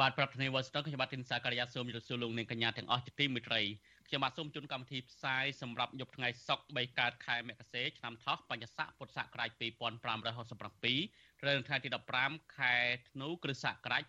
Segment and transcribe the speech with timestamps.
[0.00, 3.60] បាទប្រធានាធិបតីវ៉ាស៊ីនតោនខ្ញុំបាទទីនសាការីយ៉ាសូមជម្រាបសួរលោកអ្នកកញ្ញាទាំងអស់ជាទីមេត្រី
[4.08, 11.88] ខ្ញុំបាទសូមជូនកម្មវិធីផ្សាយសម្រាប់យប់ថ្ងៃសុក្រ3កើតខែមករាឆ្នាំថោះបញ្ញស័កពុទ្ធសករាជ2567ត្រូវនៅថ្ងៃទី
[12.22, 12.74] 15ខែ
[13.10, 14.02] ធ្នូគ្រិស្តសករាជ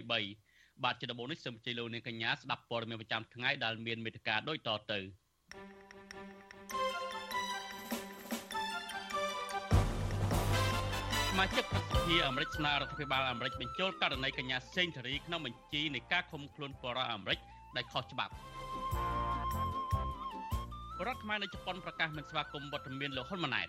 [0.00, 4.98] 2023បាទជាដំបូងនេះសូមអញ្ជើញលោកអ្នកកញ្ញាស្ដាប់ព័ត៌មានប្រចាំថ្ងៃដែលមានមេត្តាដូចតទៅ
[11.32, 17.38] សមាជិកប្រសិទ្ធិអាមេរិកស្នើរដ្ឋាភិបាលអាមេរិកបញ្ចូលករណីកញ្ញាសេងធារីក្នុងបញ្ជីនៃការឃុំខ្លួនបរិយាអាមេរិក
[17.76, 18.32] ដែលខុសច្បាប់
[21.06, 23.68] រដ្ឋខ្មែរនៅជប៉ុនប្រកាសមិនស្វាគមន៍វត្តមានលោកហ៊ុនម៉ាណែត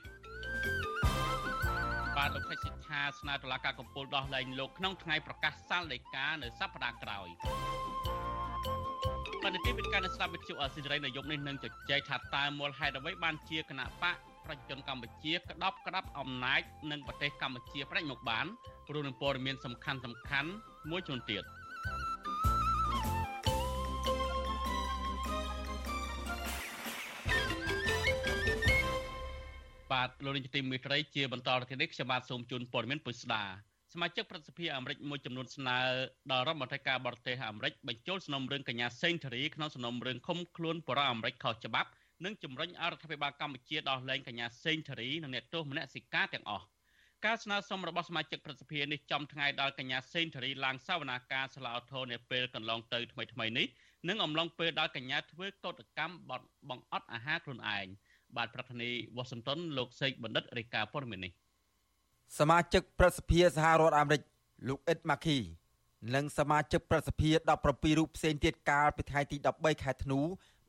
[2.17, 7.27] បាទលោកខេសិដ្ឋាស្នើតុលាការកំពូលដោះលែងលោកក្នុងថ្ងៃប្រកាសសាលដីកានៅសប្តាហ៍ក្រោយ
[9.43, 18.45] បាទនីតិវិទ្យានៅស្ដាប់វិទ្យុអសិរ័យនៅយប់នេះនឹងជជែកថាតើមូលហេតុអ្វីបានជាគណៈបក ប្រជាជនកម្ពុជាក្តោបក្តាប់អំណាចនឹងប្រទេសកម្ពុជាប្រាច់មកបាន
[18.87, 20.49] ព្រោះនឹងព័ត៌មានសំខាន់សំខាន់
[20.89, 21.43] មួយចំនួនទៀត
[29.91, 33.43] បាទលោកនាយកទីមេត្រីជាបន្តទៅនេះខ្ញុំបាទសូមជូនព័ត៌មានពុស្ដា
[33.93, 35.77] សមាជិកប្រសិទ្ធិអាមេរិកមួយចំនួនស្នើ
[36.31, 41.89] ដល់រដ្ឋមន្ត្រីការបរទេសអាមេរិកបញ្ចូលសំណុំរឿងកញ្ញាសេងធារីក្នុងសំណុំរឿងឃុំខ្លួនបរិអាមេរិកខុសច្បាប់
[42.25, 46.65] និងជំរុញឲ្យរដ្ឋាភិបាលកម្ពុជាដោះលែងកញ្ញាសេងធារីនិងអ្នកទោសមនសិការទាំងអស់
[47.25, 53.67] ការស្នើសុំរបស់សមាជិកប្រសិទ្ធិនេះចំថ្ងៃដល់កញ្ញាសេងធារីឡើងសវនាការសាឡាអូថូនាពេលកន្លងទៅថ្មីថ្មីនេះ
[54.09, 56.15] និងអំឡុងពេលដល់កញ្ញាធ្វើកោតកម្ម
[56.69, 57.85] បង្អត់អាហារខ្លួនឯង
[58.37, 61.31] បាទប្រធានាធិបតីវ៉ាស៊ីនតោនលោកសេកបណ្ឌិតរាយការណ៍ព័ត៌មាននេះ
[62.39, 64.21] សមាជិកប្រសិទ្ធិសហរដ្ឋអាមេរិក
[64.69, 65.37] លោកអ៊ិតម៉ាគី
[66.15, 67.29] និងសមាជិកប្រសិទ្ធិ
[67.63, 70.19] 17រូបផ្សេងទៀតកាលពីថ្ងៃទី13ខែធ្នូ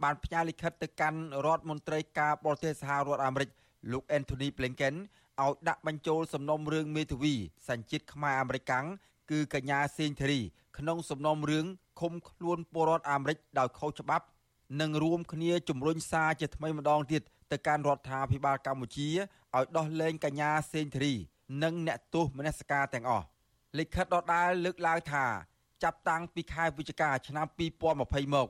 [0.04, 3.50] បានផ្ញើលិខិតទៅកាន់រដ្ឋមន្ត្រីការបរទេសសហរដ្ឋអាមេរិក
[3.92, 4.94] លោក Anthony Blinken
[5.42, 7.34] ឲ្យដាក់បញ្ចូលសំណុំរឿងមេធាវី
[7.68, 8.86] សញ្ជាតិខ្មែរអាមេរិកាំង
[9.30, 10.40] គឺកញ្ញាសេងធារី
[10.78, 11.66] ក្នុងសំណុំរឿង
[12.00, 14.26] ឃុំខ្លួនពលរដ្ឋអាមេរិកដោយខុសច្បាប់
[14.80, 17.22] និងរួមគ្នាជំរុញសារជាថ្មីម្ដងទៀត
[17.52, 19.08] ទៅកាន់រដ្ឋាភិបាលកម្ពុជា
[19.56, 21.14] ឲ្យដោះលែងកញ្ញាសេងធារី
[21.62, 23.26] និងអ្នកទោសមនសិការទាំងអស់
[23.78, 25.24] លិខិតដដែលលើកឡើងថា
[25.82, 27.46] ចាប់តាំងពីខែវិច្ឆិកាឆ្នាំ
[27.90, 28.48] 2020មក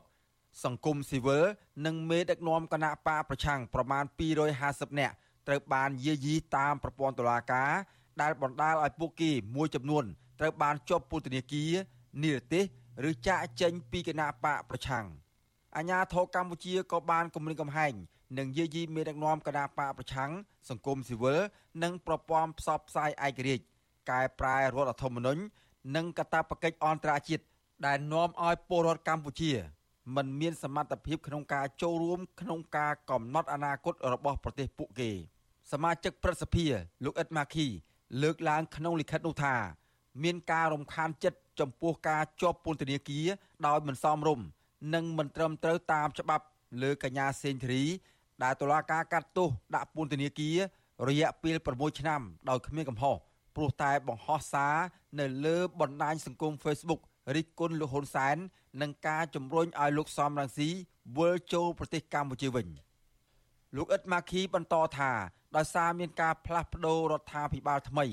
[0.62, 1.44] សង្គមស៊ីវិល
[1.86, 4.04] និងមេដឹកនាំគណៈបកប្រឆាំងប្រមាណ
[4.52, 5.14] 250នាក់
[5.46, 7.72] ត្រូវបានយាយីតាមប្រព័ន្ធតុលាការ
[8.20, 10.04] ដែលបណ្ដាលឲ្យពួកគេមួយចំនួន
[10.40, 11.72] ត្រូវបានជាប់ពន្ធនាគារ
[12.22, 12.64] និរទេស
[13.10, 15.06] ឬចាកចេញពីគណៈបកប្រឆាំង
[15.76, 17.92] អាញាធរកម្ពុជាក៏បានគម្រាមកំហែង
[18.38, 20.30] និងយាយីមេដឹកនាំគណៈបកប្រឆាំង
[20.68, 21.40] សង្គមស៊ីវិល
[21.82, 23.64] និងប្រព័ន្ធផ្សព្វផ្សាយឯករាជ្យ
[24.10, 25.42] កែប្រែរដ្ឋធម្មនុញ្ញ
[25.96, 27.44] និងកាតព្វកិច្ចអន្តរជាតិ
[27.86, 29.52] ដែលនាំឲ្យពលរដ្ឋកម្ពុជា
[30.16, 35.10] មិនមានសមត្ថភាពក្នុងការចូលរួមក្នុងការកំណត់អនាគតរបស់ប្រទេសពួកគេ
[35.72, 36.66] សមាជិកប្រសិទ្ធិ
[37.04, 37.66] លោកអ៊ិតម៉ាឃី
[38.22, 39.54] លើកឡើងក្នុងលិខិតនោះថា
[40.22, 43.26] មានការរំខានចិត្តចំពោះការជាប់ពន្ធនាគារ
[43.66, 44.46] ដោយមិនសមរម្យ
[44.94, 46.44] និងមិនត្រឹមត្រូវតាមច្បាប់
[46.82, 47.84] លើកញ្ញាសេងធារី
[48.42, 50.56] ដែលតុលាការកាត់ទោសដាក់ពន្ធនាគារ
[51.08, 53.16] រយៈពេល6ឆ្នាំដោយគ្មានកំហុស
[53.56, 54.74] ព្រោះតែបង្ហោះសារ
[55.20, 57.00] នៅលើបណ្ដាញសង្គម Facebook
[57.34, 58.36] រិះគន់លោកហ៊ុនសែន
[58.82, 60.68] និងការជំរុញឲ្យលោកសំរងស៊ី
[61.18, 62.66] វិលចូលប្រទេសកម្ពុជាវិញ
[63.76, 65.12] លោកអ៊ិតម៉ាឃីបន្តថា
[65.56, 68.06] ដោយសារមានការផ្លាស់ប្តូររដ្ឋាភិបាលថ្មី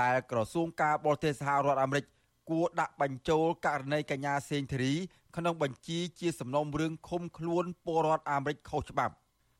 [0.00, 2.04] ដែលក្រសួងការបរទេសសហរដ្ឋអាមេរិក
[2.50, 4.94] គួរដាក់បញ្ចូលករណីកញ្ញាសេងធារី
[5.36, 9.14] ក្នុងបញ្ជីជាសំណុំរឿងឃុំខ្លួនពលរដ្ឋអាមេរិកខុសច្បាប់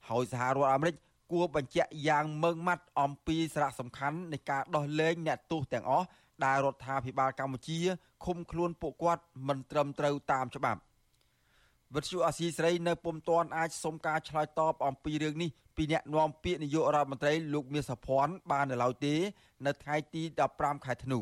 [0.08, 0.94] ហើយសហរដ្ឋអាមេរិក
[1.32, 6.06] គួរបញ្ជាក់យ៉ាងម៉ឺងម៉ាត់អំពីសារៈសំខាន់នៃការដោះលែងអ្នកទោសទាំងអស់
[6.44, 7.78] ដែលរដ្ឋាភិបាលកម្ពុជា
[8.24, 10.80] ឃុំខ្លួនពួកគាត់មិនត្រឹមត្រូវតាមច្បាប់
[11.94, 19.14] វិទ្យុអាស៊ីសេរីនៅពុំទាន់អាចសុំការឆ្លើយតបអំពីរឿងនេះពីអ្នកនាំពាក្យនាយករដ្ឋមន្ត្រីលោកមាសសុភ័ណ្ឌបាននៅឡើយទេ
[19.66, 20.22] នៅថ្ងៃទី
[20.54, 21.20] 15ខែធ្នូ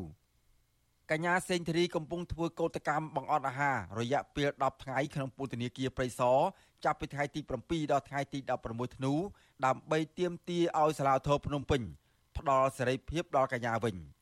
[1.11, 6.39] កញ្ញាសេងធារីកំពុងធ្វើកោតកម្មបង្អត់អាហាររយៈពេល10ថ្ងៃក្នុងពន្ធនាគារព្រៃសរ
[6.85, 9.13] ចាប់ពីថ្ងៃទី7ដល់ថ្ងៃទី16ធ្នូ
[9.67, 11.83] ដើម្បីទាមទារឲ្យសាលាធរភ្នំពេញ
[12.39, 13.97] ផ្ដល់សេរីភាពដល់កញ្ញាវិញ។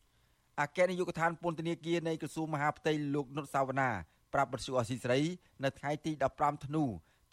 [0.61, 3.91] អគ្គនាយកដ្ឋានពន្ធនាគារនៃក្រសួងមហាផ្ទៃលោកនុតសាវណ្ណា
[4.35, 5.21] ប្រាប់បទសុអសីស្រី
[5.65, 6.85] នៅថ្ងៃទី15ធ្នូ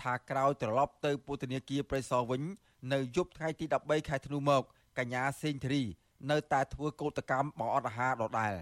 [0.01, 2.41] ថាក្រោយត្រឡប់ទៅពន្ធនាគារព្រៃសរវិញ
[2.93, 4.63] នៅយប់ថ្ងៃទី13ខែធ្នូមក
[4.97, 5.83] កញ្ញាសេងធារី
[6.31, 8.53] នៅតែធ្វើកោតកម្មបង្អត់អាហារដដែល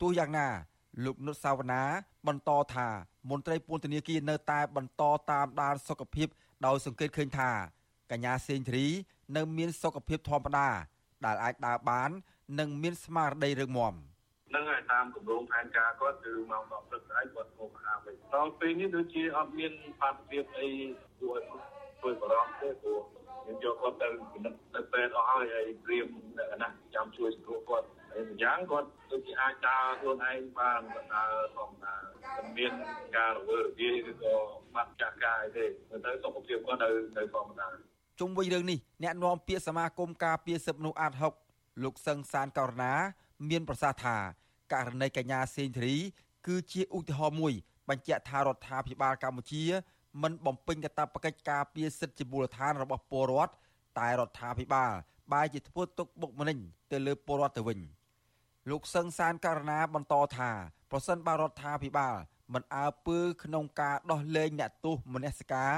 [0.00, 0.48] ទោះយ៉ាងណា
[1.04, 1.82] លោកនុតសាវណ្ណា
[2.26, 2.88] បន្តថា
[3.30, 6.28] មន្ត្រីពន្ធនាគារនៅតែបន្តតាមដានសុខភាព
[6.66, 7.50] ដោយសង្កេតឃើញថា
[8.10, 8.86] កញ្ញាសេងធារី
[9.36, 10.68] នៅមានសុខភាពធម្មតា
[11.24, 12.10] ដែលអាចដើរបាន
[12.58, 13.94] និងមានស្មារតីរឹងមាំ
[14.54, 20.68] នឹងឲ្យតាមគម្រោងផែនការគាត់គឺម៉ោង10ព្រឹកស្អែកគាត់មកអាវិញដល់ពេលនេះដូចជាអត់មានបាតុភិបអី
[21.18, 21.44] គួរឲ្យ
[21.98, 23.00] ធ្វើបារម្ភទេព្រោះ
[23.46, 26.06] យើងយកគាត់ទៅពិនិត្យទៅពេទ្យអស់ហើយហើយព្រៀម
[26.38, 30.80] អ្នកណាចាំជួយសង្គ្រោះគាត់ហើយម្យ៉ាងគាត់ដូចជាអាចដើរខ្លួនឯងបាន
[31.14, 31.94] ដើរធម្មតា
[32.36, 32.72] មិនមាន
[33.16, 34.34] ការរវើរវាយឬក៏
[34.74, 35.64] បាត់ចាស់កាយទេ
[36.06, 37.68] ទៅសុខភាពគាត់នៅនៅធម្មតា
[38.20, 41.47] ជុំវិញរឿងនេះអ្នកនាំពាក្យសមាគមការពារសិទ្ធិមនុស្សអាត6
[41.82, 42.92] លោកសឹងសានករណា
[43.48, 44.16] មានប្រសាសន៍ថា
[44.72, 45.96] ករណីកញ្ញាសេងធារី
[46.46, 47.52] គឺជាឧទាហរណ៍មួយ
[47.88, 49.64] បញ្ជាក់ថារដ្ឋាភិបាលកម្ពុជា
[50.22, 53.52] មិនបំពេញកាតព្វកិច្ចការពារសិទ្ធិជាមូលដ្ឋានរបស់ពលរដ្ឋ
[53.98, 54.92] តែរដ្ឋាភិបាល
[55.32, 56.58] បែរជាធ្វើទុកបុកម្នេញ
[56.92, 57.78] ទៅលើពលរដ្ឋទៅវិញ
[58.70, 60.50] លោកសឹងសានករណាបន្តថា
[60.90, 62.14] ប្រសិនបើរដ្ឋាភិបាល
[62.54, 65.72] មិនអើពើក្នុងការដោះលែងអ្នកទោសមនសិការ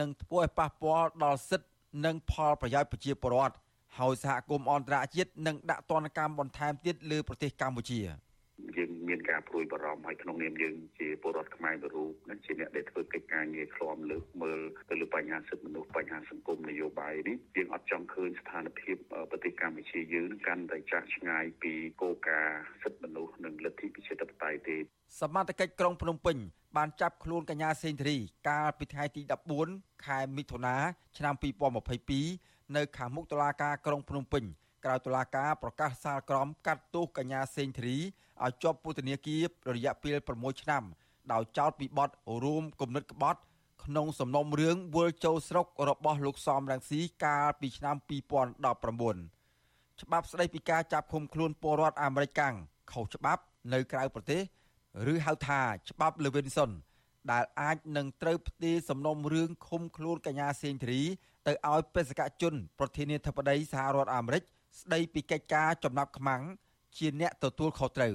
[0.00, 1.68] នឹងធ្វើឲ្យប៉ះពាល់ដល់សិទ្ធិ
[2.04, 3.54] និងផលប្រយោជន៍ប្រជាពលរដ្ឋ
[3.98, 8.00] ហើយសហគមន៍អន្តរជាតិនឹងដាក់ទណ្ឌកម្មបន្ថែមទៀតលើប្រទេសកម្ពុជា។
[8.76, 14.60] យើងមានការព្រួយបារម្ភហើយក្នុងនាមយើងជាពលរដ្ឋខ្មែរមួយរូបនិងជាអ្នកដែលធ្វើកិច្ចការងារឃ្លាំលើកមើល
[14.90, 18.96] ទៅលើបញ្ហាសិទ្ធិមនុស្សបញ្ហាសង្គមនយោបាយនេះយើងអត់ចង់ឃើញស្ថានភាព
[19.30, 24.76] ប្រទេសកម្ពុជាយើងកាន់តែចាស់ឆ្ងាយពីគោលការណ៍សិទ្ធិមនុស្សនិងលទ្ធិប្រជាធិបតេយ្យទេ
[25.20, 26.36] សមត្ថកិច្ចក្រុងភ្នំពេញ
[26.76, 28.18] បានចាប់ខ្លួនកញ្ញាសេងធារី
[28.48, 29.22] កាលពីថ្ងៃទី
[29.64, 30.76] 14ខែមិថុនា
[31.18, 34.44] ឆ្នាំ2022 នៅខាងមុខតុលាការក្រុងភ្នំពេញ
[34.84, 37.96] ក្រៅតុលាការប្រកាសសាលក្រមកាត់ទោសកញ្ញាសេងធារី
[38.44, 39.42] ឲ្យជាប់ពន្ធនាគារ
[39.74, 40.82] រយៈពេល6ឆ្នាំ
[41.32, 42.10] ដោយចោទពីបទ
[42.44, 43.40] រួមគំនិតក្បត់
[43.84, 48.08] ក្នុងសំណុំរឿងវិលចូលស្រុករបស់លោកសំរងស៊ីកាលពីឆ្នាំ2019
[50.02, 52.54] ច្បាប់ស្តីពីការចាប់ឃុំខ្លួនពលរដ្ឋអាមេរិកកាំង
[52.92, 54.42] ខុសច្បាប់នៅក្រៅប្រទេស
[55.12, 55.60] ឬហៅថា
[55.90, 56.70] ច្បាប់ Levinson
[57.32, 61.02] ដែលអាចនឹងត្រូវផ្ទេរសំណុំរឿងឃុំខ្លួនកញ្ញាសេងធារី
[61.46, 64.42] ទៅឲ្យបេសកជន ប្រធានាធិបតីសហរដ្ឋអាមេរិក
[64.80, 66.42] ស្ដីពីកិច្ចការចំណាប់ខ្មាំង
[66.96, 68.14] ជាអ្នកទទួលខុសត្រូវ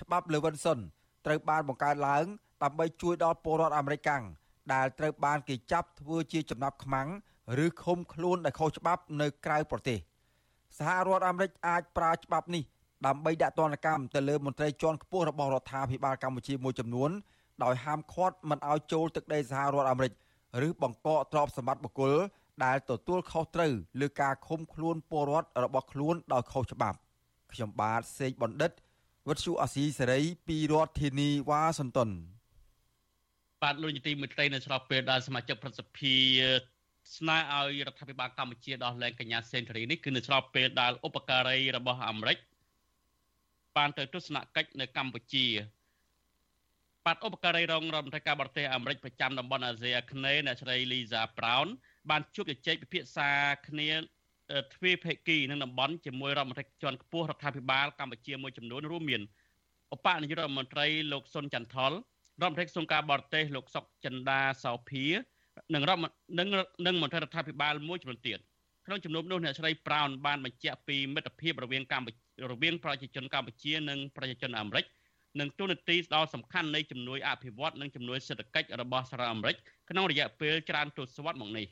[0.00, 0.78] ច្បាប់ Levinson
[1.26, 2.24] ត្រូវបានបង្កើតឡើង
[2.62, 4.24] ដើម្បីជួយដល់ពលរដ្ឋអាមេរិកកាំង
[4.72, 7.08] ដែលត្រូវបានគេចាប់ធ្វើជាចំណាប់ខ្មាំង
[7.64, 9.98] ឬឃុំខ្លួនដោយខុសច្បាប់នៅក្រៅប្រទេស
[10.78, 12.62] សហរដ្ឋអាមេរិកអាចប្រើច្បាប់នេះ
[13.06, 17.10] ដើម្បីដាក់ទណ្ឌកម្មទៅលើមន្ត្រីជាន់ខ្ពស់របស់រដ្ឋាភិបាលកម្ពុជាមួយចំនួន
[17.64, 20.12] ដោយហាមឃាត់មិនឲ្យចូលទឹកដីសហរដ្ឋអាមេរិក
[20.66, 22.14] ឬបង្កកទ្រព្យសម្បត្តិបុគ្គល
[22.64, 26.98] ដែលទទួលខុសត្រូវលើការឃុំខ្លួនពលរដ្ឋរបស់ខ្លួនដោយខុសច្បាប់
[27.52, 28.72] ខ្ញុំបាទសេកបណ្ឌិត
[29.28, 32.10] វុទ្ធុអាស៊ីសេរីពីរដ្ឋធានីវ៉ាស៊ីនតោន
[33.62, 36.16] បាទលោកនាទីមេត្រីនៅស្របពេលដែលសមាជិកប្រសិទ្ធិ
[37.16, 42.38] ស្នើឲ្យរដ្ឋាភិបាលកម្ពុជាដោះលែងកញ្ញាសេនធរីនេះគឺនៅស្របពេលដែលឧបការីរបស់អាមេរិក
[43.76, 45.46] បានទៅទស្សនកិច្ចនៅកម្ពុជា
[47.06, 51.68] បាទឧបការីរងរដ្ឋមន្ត្រីការបរទេសអាមេរិកប្រចាំតំបន់អាស៊ីអាគ្នេយ៍អ្នកស្រី Lisa Brown
[52.10, 53.30] បានជួបជជែកពិភាក្សា
[53.68, 53.90] គ្នា
[54.74, 59.22] ទ្វេភាគីនឹងតំបន់ជាមួយរដ្ឋមន្ត្រីជាន់ខ្ពស់រដ្ឋាភិបាលកម្ពុជាមួយចំនួនរួមមាន
[59.94, 61.92] ឧបនាយករដ្ឋមន្ត្រីលោកសុនចន្ទថល
[62.40, 65.04] រដ្ឋមន្ត្រីក្រសួងការបរទេសលោកសុកចិន្តាសោភា
[65.74, 66.00] និងរដ្ឋ
[66.38, 66.48] និង
[66.86, 68.38] និងមន្ត្រីរដ្ឋាភិបាលមួយចំនួនទៀត
[68.86, 72.18] ក្នុងជំនុំនោះអ្នកស្រីប្រោនបានបញ្ជាក់ពីមិត្តភាពរវាងកម្ពុជា
[72.52, 74.84] រវាងប្រជាជនកម្ពុជានិងប្រជាជនអាមេរិក
[75.40, 79.56] និងទូនាទីដ៏សំខាន់នៃជំនួយអភិវឌ្ឍនិងជំនួយសេដ្ឋកិច្ចរបស់សហរដ្ឋអាមេរិក
[79.90, 81.66] ក្នុងរយៈពេលច្រើនទសវត្សរ៍មកនេះ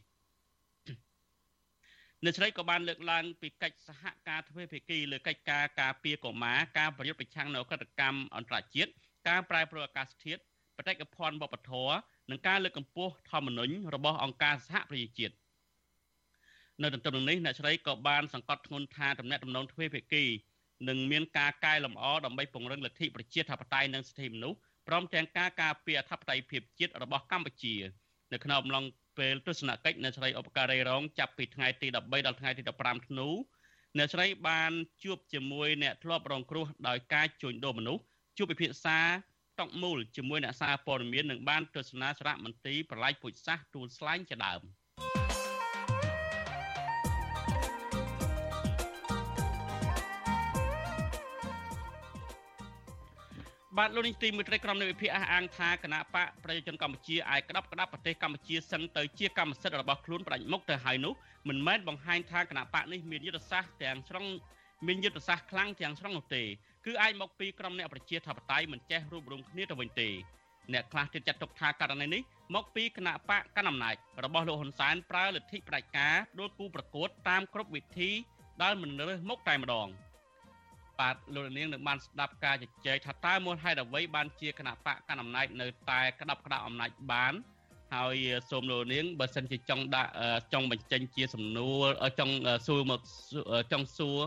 [2.24, 8.90] អ្នកស្រីក៏បានលើកឡើងពីកិច្ចសហការទ្វេភាគីលើកិច្ចការការពារកុមារការប្រយុទ្ធប្រឆាំងនៅក្រតកម្មអន្តរជាតិ
[9.28, 10.40] ការប្រែប្រួលអាកាសធាតុ
[10.78, 11.96] បដិកភណ្ឌវប្បធម៌
[12.30, 15.34] និងការលើកកម្ពស់ធម្មនុញ្ញរបស់អង្គការសហប្រជាជាតិ
[16.82, 20.24] នៅទន្ទឹមនឹងនេះអ្នកស្រីក៏បានសង្កត់ធ្ងន់ថាតំណែងតំណងទ្វេភាគី
[20.88, 24.58] នឹងមានការកែលម្អដើម្បីពង្រឹងលទ្ធិប្រជាធិបតេយ្យនិងសិទ្ធិមនុស្ស
[24.88, 27.74] ព្រមទាំងការការពារអធិបតេយ្យភាពជាតិរបស់កម្ពុជា
[28.32, 28.84] នៅក្នុងអំឡុង
[29.18, 31.96] ពេលទស្សនកិច្ចអ្នកស្រីឧបការីរងចាប់ពីថ្ងៃទី13
[32.26, 33.28] ដល់ថ្ងៃទី15ធ្នូ
[33.98, 38.02] អ្នកស្រីបានជួបជាមួយអ្នកធ្លាប់រងគ្រោះដោយការជួញដូរមនុស្ស
[38.36, 39.00] ជួបពិភាក្សា
[39.60, 44.60] តកមូលជាមួយអ្នកសារព័ត៌មាននិងបានទស្សនាសារៈមន្ទីរប្រឡាយពុជសាសទួលស្លែងជាដើម។
[53.80, 61.12] បាទលោកនេះទីមួយត្រីក្រមនៃវិភាគអះអាងថាគណៈបកប្រជាជនកម្ពុជាអាចក្តាប់ក្តាប់ប្រទេសកម្ពុជាសឹងទៅជាកម្មសិទ្ធិរបស់ខ្លួនផ្ដាច់មុខទៅហើយនោះ
[61.48, 64.24] មិនមែនបង្ហាញថាគណៈបកនេះមានយុទ្ធសាស្ត្រទាំងស្រុង
[64.86, 66.42] មានយុទ្ធសាស្ត្រខ្លាំងទាំងស្រុងនោះទេ
[66.86, 70.08] គឺអាចមកពីក្រុមអ្នកប្រជាធិបតេយ្យមិនចេះរួបរวมគ្នាទៅវិញទេ
[70.72, 72.22] អ្នកខ្លះទៀតចាត់ទុកថាករណីនេះ
[72.54, 78.10] មកពីគណៈបកកណ្ដាលអំណាចរបស់លោកហ៊ុនសែនប្រើលទ្ធិផ្ដាច់ការដោយគូប្រកួតតាមគ្រប់វិធី
[78.62, 79.88] ដែលមិនរើសមុខតែម្ដង
[81.00, 87.34] បាទលោកនាងនឹងបានស្ដាប់ការជជែកថាតើមូលហេតុអ្វីបានជាគណៈបកកណ្ដាលអំណាចនៅតែក្តាប់ក្តាប់អំណាចបាន
[87.94, 88.16] ហើយ
[88.50, 90.10] សូមលោកនាងបើសិនជាចង់ដាក់
[90.52, 91.86] ចង់បញ្ចេញជាសំណួរ
[92.18, 92.34] ចង់
[92.66, 93.00] សួរមក
[93.72, 94.18] ចង់សួរ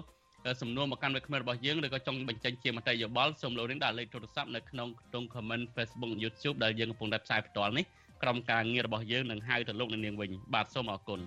[0.61, 7.85] សំណួរមកកាន់វិក្កាមរបស់យើងឬក៏ចង់បញ្ចេញជាមតិយោបល់សូមលោកនាងដាក់លេខទូរស័ព្ទនៅក្នុងក្នុង comment Facebook YouTube ដែលយើងកំពុងតែផ្សាយផ្ទាល់នេះ
[8.23, 11.19] ក្រុមការងាររបស់យើងនឹងហៅទៅលោកនាងវិញបាទសូមអរគុណ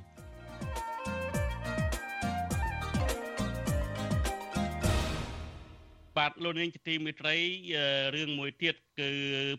[6.23, 7.37] បាទលោកនាងជាទីមេត្រី
[8.15, 9.11] រឿងមួយទៀតគឺ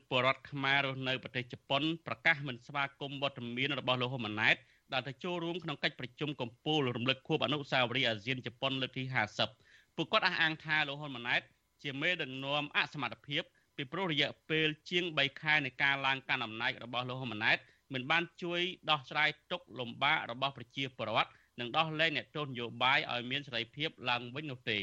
[0.10, 4.56] បរដ្ឋខ្មែររស់នៅប្រទេសជប៉ុនប្រកាសមិនស្វាគមន៍វត្តមានរបស់លោកហ៊ុនម៉ាណែត
[4.94, 9.04] ដែលទៅចូលរួមក្នុងកិច្ចប្រជុំកំពូលរំលឹកខួបអនុស្សាវរីយ៍អាស៊ានជប៉ុនលើកទី
[9.50, 11.42] 50ពួកគាត់អះអាងថាលោកហ៊ុនម៉ាណែត
[11.84, 13.44] ជាមេដឹកនាំអសមត្ថភាព
[13.76, 17.58] ពីព្រោះរយៈពេលជាង3ខែនៃការឡើងកាន់អំណាចរបស់លោកហ៊ុនម៉ាណែត
[17.94, 24.80] មិនបានជួយដោះស្រាយទុក្ខលំបាករបស់ប្រជាពលរដ្ឋនិងដោះលែងអ្នកទោសនយោបាយឲ្យមានសេរីភាពឡើងវិញនោះទេ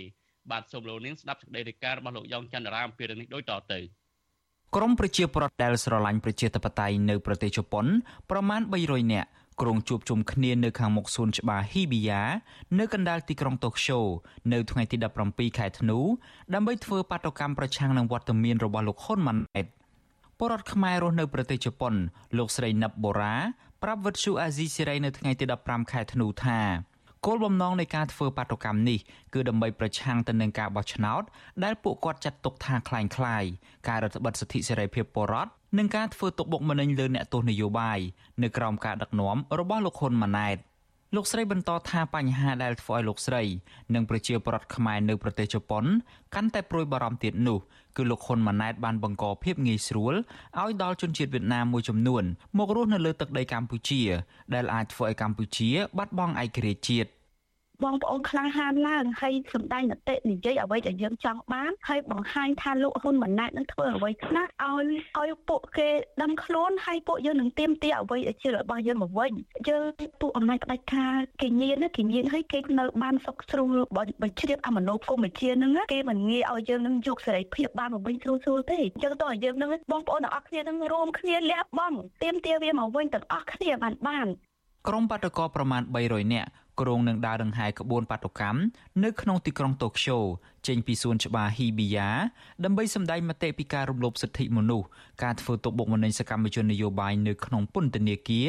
[0.51, 3.81] បាទសូមលោកនាងស្ដាប់សេចក្តីរាយការណ៍របស់លោកយ៉ងច័ន្ទរាអំពីរឿងនេះដូចតទៅ
[4.77, 7.87] ក្រមប្រជាពលរដ្ឋដែលស្រឡាញ់ប្រជាធិបតេយ្យនៅប្រទេសជប៉ុន
[8.31, 9.29] ប្រមាណ300នាក់
[9.61, 12.21] ក្រុងជួបជុំគ្នានៅខាងមុខសួនច្បារ Hibiya
[12.79, 13.99] នៅកណ្ដាលទីក្រុងតូក្យូ
[14.53, 14.97] នៅថ្ងៃទី
[15.29, 15.99] 17ខែធ្នូ
[16.55, 19.67] ដើម្បីធ្វើបាតុកម្មប្រឆាំងនឹងវត្តមានរបស់លោកហ៊ុនម៉ាណែត
[20.39, 21.95] ពលរដ្ឋខ្មែររស់នៅប្រទេសជប៉ុន
[22.39, 23.35] លោកស្រីណឹបបូរ៉ា
[23.83, 26.61] ប្រាប់វិទ្យុអាស៊ីសេរីនៅថ្ងៃទី15ខែធ្នូថា
[27.26, 29.00] គោលបំណងនៃការធ្វើបាតុកម្មនេះ
[29.34, 31.24] គឺដើម្បីប្រឆាំងទៅនឹងការបោះឆ្នោត
[31.64, 33.50] ដែលពួកគាត់ចាត់ទុកថាคล้ายៗ
[33.88, 38.00] ការរដ្ឋបិទសិទ្ធិសេរីភាពពលរដ្ឋនិងការធ្វើទុកបុកម្នេញលើអ្នកទោសនយោបាយ
[38.44, 40.58] នៅក្រោមការដឹកនាំរបស់លោកហ៊ុនម៉ាណែត
[41.17, 43.43] លោកស្រីបន្តថាបញ្ហាដែលធ្វើឲ្យលោកស្រី
[43.95, 45.85] និងប្រជាពលរដ្ឋខ្មែរនៅប្រទេសជប៉ុន
[46.35, 47.59] កាន់តែព្រួយបារម្ភទៀតនោះ
[47.97, 50.15] គឺលោកហ៊ុនម៉ាណែតបានបង្កភាពងាយស្រួល
[50.61, 52.25] ឲ្យដល់ជនជាតិវៀតណាមមួយចំនួន
[52.59, 54.03] មករស់នៅលើទឹកដីកម្ពុជា
[54.55, 57.11] ដែលអាចធ្វើឲ្យកម្ពុជាបាត់បង់ឯករាជ្យជាតិ
[57.85, 64.87] បងប្អូនក្លាហានឡើងហើយសំដែងនតិនិយាយអ្វីដែលយើងចង់បានហើយបង្ហាញថាលោកហ៊ុនម៉ាណែតនឹងធ្វើអ្វីខ្លះឲ្យ
[65.19, 65.89] ឲ្យពួកគេ
[66.23, 69.33] ដឹងខ្លួនហើយពួកយើងនឹងទៀមទាអ្វីដែលជារបស់យើងមកវិញ
[69.69, 69.85] យើង
[70.21, 73.77] ពួកអំណាចផ្ដាច់ការគេញៀនគេញៀនហើយគេនៅបានសុកស្រួល
[74.23, 84.29] បញ្ជ្រាបអមនោគមវិជ្ជានឹងគេមិនងាយឲ្យយើងនឹងយកសេរីភាពបានមកវិញស្រួលស្រួលទេអញ្ចឹងតើយើងនឹងបងប្អូនទាំងអស់គ្នានឹងរួមគ្នាលះបង់ទៀមទាវាមកវិញទាំងអស់គ្នាបានបាន
[84.89, 86.49] ក្រុមបាតកោប្រមាណ300នាក់
[86.81, 88.61] គ្រងនឹងដើរដង្ហែក្បួនបាតុកម្ម
[89.05, 90.19] នៅក្នុងទីក្រុងតូក្យូ
[90.69, 92.09] ចេញពីសួនច្បារ Hibiya
[92.65, 94.87] ដើម្បីសម្ដែងមតិពីការរំលោភសិទ្ធិមនុស្ស
[95.23, 98.49] ការធ្វើទុកបុកម្នេញសកម្មជននយោបាយនៅក្នុងពន្ធនាគារ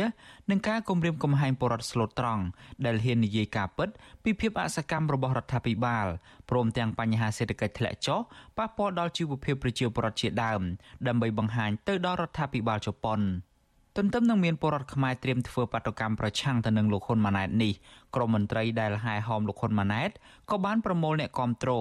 [0.49, 2.43] និងការគំរាមកំហែងបរិវត្តស្លូតត្រង់
[2.85, 3.89] ដែលហ៊ាននិយាយការពិត
[4.23, 6.07] ពីភាពអសកម្មរបស់រដ្ឋាភិបាល
[6.49, 8.19] ព្រមទាំងបញ្ហាសេដ្ឋកិច្ចធ្លាក់ចុះ
[8.57, 10.61] ប៉ះពាល់ដល់ជីវភាពប្រជាពលរដ្ឋជាដើម
[11.07, 13.21] ដើម្បីបង្ហាញទៅដល់រដ្ឋាភិបាលជប៉ុន។
[13.97, 17.73] ទន្ទឹមនឹងមានពលរដ្ឋខ្មែរត្រៀមធ្វើបាតុកម្មប្រឆាំងទៅនឹងលោកហ៊ុនម៉ាណែតនេះ
[18.15, 20.09] ក្រមមន្ត្រីដែលហែហោមលោកហ៊ុនម៉ាណែត
[20.51, 21.71] ក៏បានប្រមូលអ្នកគាំទ្រ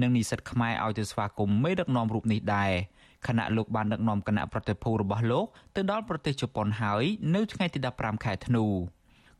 [0.00, 2.72] និងនិស្សិតខ្មែរឲ្យទៅស្វាគមន៍មេដឹកនាំរូបនេះដែរ
[3.26, 5.46] ខណៈលោកបានដឹកនាំគណៈប្រតិភូរបស់លោក
[5.76, 7.04] ទៅដល់ប្រទេសជប៉ុនហើយ
[7.34, 8.64] នៅថ្ងៃទី15ខែធ្នូ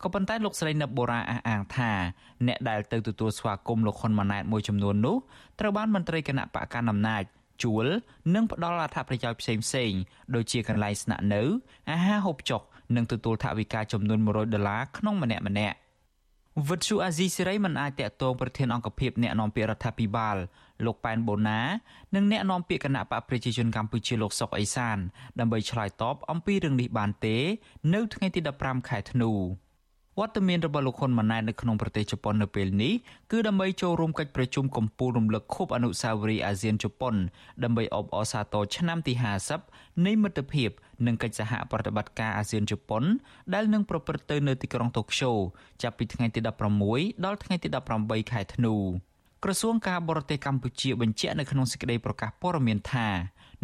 [0.03, 1.91] ក៏ប៉ុន្តែលោកស្រីណឹបបូរ៉ាអះអាងថា
[2.47, 5.17] អ្នកដែលទៅទទួលស្វាគមន៍លោកហ៊ុនម៉ាណែតមួយចំនួននោះ
[5.61, 7.23] ត្រូវបានមន្ត្រីគណៈបកកណ្ដាលអំណាច
[7.63, 7.87] ជួល
[8.35, 9.93] និងផ្ដល់អត្ថប្រយោជន៍ផ្សេងផ្សេង
[10.35, 11.43] ដូចជាកន្លែងស្នាក់នៅ
[11.91, 12.63] អាហារហូបចុក
[12.97, 15.77] និងទទួលថវិកាចំនួន100ដុល្លារក្នុងម្នាក់ម្នាក់
[16.69, 20.37] វិទ្យុអាស៊ីសេរីមិនអាចតាក់ទងប្រធានអង្គភិបអ្នកនាំពាក្យរដ្ឋាភិបាល
[20.85, 21.61] លោកប៉ែនបូណា
[22.15, 24.99] និងអ្នកនាំពាក្យគណៈបកប្រជាជនកម្ពុជាលោកសុកអេសាន
[25.39, 27.37] ដើម្បីឆ្លើយតបអំពីរឿងនេះបានទេ
[27.95, 29.33] នៅថ្ងៃទី15ខែធ្នូ
[30.21, 32.95] វត្តមានរបស់លោកហ៊ុនម៉ាណែតនៅក្នុងប្រទេសជប៉ុននៅពេលនេះ
[33.33, 37.15] គឺដើម្បីចូលរួមកិច្ចប្រជុំកំពូលរំលឹកខួបអនុស្សាវរីយ៍អាស៊ានជប៉ុន
[37.65, 39.13] ដើម្បីអបអរសាទរឆ្នាំទី
[39.59, 40.71] 50នៃមិត្តភាព
[41.07, 43.03] និងកិច្ចសហប្រតិបត្តិការអាស៊ានជប៉ុន
[43.55, 45.33] ដែលនឹងប្រព្រឹត្តទៅនៅទីក្រុងតូក្យូ
[45.83, 46.41] ចាប់ពីថ្ងៃទី
[46.83, 47.69] 16ដល់ថ្ងៃទី
[48.01, 48.75] 18ខែធ្នូ
[49.45, 53.09] ក្រសួងការបរទេសកម្ពុជាបញ្ជាក់នៅក្នុងសេចក្តីប្រកាសព័ត៌មានថា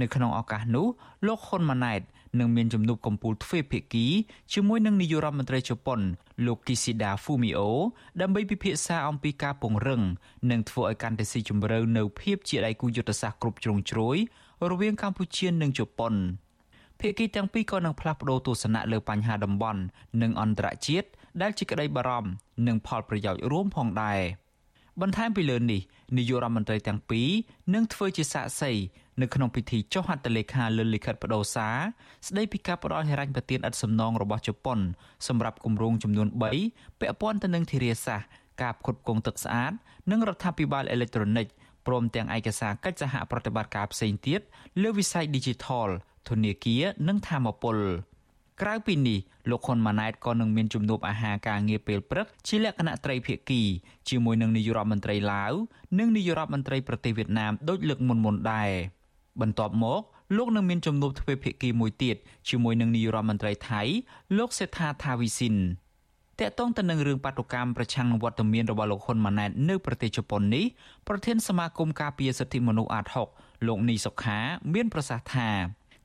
[0.00, 0.86] នៅក្នុងឱកាសនោះ
[1.26, 2.00] លោកហ៊ុនម៉ាណែត
[2.38, 4.06] នឹងមានជំនួបកំពូលទ្វេភាគី
[4.52, 6.00] ជាមួយនឹងនាយករដ្ឋមន្ត្រីជប៉ុន
[6.46, 7.60] លោក Kishida Fumio
[8.20, 10.02] ដើម្បីពិភាក្សាអំពីការពង្រឹង
[10.50, 14.16] និងធ្វើឲ្យកាន់តែស៊ីជម្រៅនៅភាពជាដៃគូយុទ្ធសាស្ត្រគ្រប់ជ្រុងជ្រោយ
[14.70, 16.14] រវាងកម្ពុជានិងជប៉ុន
[17.00, 19.80] ភាគីទាំងពីរក៏នឹងផ្លាស់ប្តូរទស្សនៈលើបញ្ហាតំបន់
[20.22, 21.08] និងអន្តរជាតិ
[21.42, 22.30] ដែលជាក្តីបារម្ភ
[22.66, 24.20] និងផលប្រយោជន៍រួមផងដែរ
[25.00, 25.80] បន្ថែមពីលើនេះ
[26.16, 27.28] នាយករដ្ឋមន្ត្រីទាំងពីរ
[27.74, 28.72] នឹងធ្វើជាសាក្សី
[29.20, 31.76] នៅក្នុងពិធីចុះហត្ថលេខាលើលិខិតបដូរសារ
[32.26, 34.78] ស្ដីពីការផ្ដល់ហិរញ្ញប្បទានឥតសំណងរបស់ជប៉ុន
[35.28, 36.28] សម្រាប់គម្រោងចំនួន
[36.64, 38.28] 3ពាក់ព័ន្ធទៅនឹងធារាសាស្ត្រ
[38.62, 39.72] ការផ្គត់ផ្គង់ទឹកស្អាត
[40.10, 41.46] និងរដ្ឋាភិបាលអេឡិចត្រូនិក
[41.86, 44.40] ព្រមទាំងឯកសារកិច្ចសហប្រតិបត្តិការផ្សេងទៀត
[44.82, 45.88] លើវិស័យ Digital
[46.28, 47.78] ធនាគារនិងធម្មពល
[48.62, 49.18] ក្រៅពីនេះ
[49.50, 53.62] លោកហ៊ុនម៉ាណែតក៏នឹងមានជំនួបអាហារការងារពេលព្រឹកជាលក្ខណៈត្រីភាគី
[54.08, 55.52] ជាមួយនឹងនាយករដ្ឋមន្ត្រីឡាវ
[55.98, 58.70] និងនាយករដ្ឋមន្ត្រីប្រទេសវៀតណាមដូចលើកមុនមុនដែរ
[59.40, 60.00] បន្ទាប់មក
[60.36, 62.16] លោកនឹងមានជំនួបទ្វេភាគីមួយទៀត
[62.48, 63.82] ជាមួយនឹងនាយករដ្ឋមន្ត្រីថៃ
[64.38, 65.56] លោកសេដ្ឋាថាវីស៊ីន
[66.40, 70.64] តកតងទៅនឹងរឿងបាតុកម្មប្រឆាំងនឹងវត្តមានរបស់លោកហ៊ុនម៉ាណែតនៅប្រទេសជប៉ុននេះ
[71.08, 74.38] ប្រធានសមាគមការពារសិទ្ធិមនុស្សអាត6លោកនីសុខា
[74.72, 75.50] មានប្រសាសន៍ថា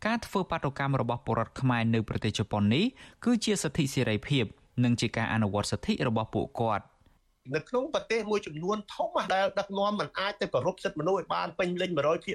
[0.06, 2.86] ការធ្វើបាតុកម្មរបស់ពលរដ្ឋខ្មែរនៅប្រទេសជប៉ុននេះ
[3.26, 4.46] គឺជាសិទ្ធិសេរីភាព
[4.84, 6.84] និងជាការអនុវត្តសិទ្ធិរបស់ពួកគាត់។
[7.56, 12.32] នៅក្នុងប្រទេសមួយចំនួនធំដែលដឹកនាំមិនអាចទៅគោរពសិទ្ធិមនុស្សឲ្យបានពេញលេញ100%ទេ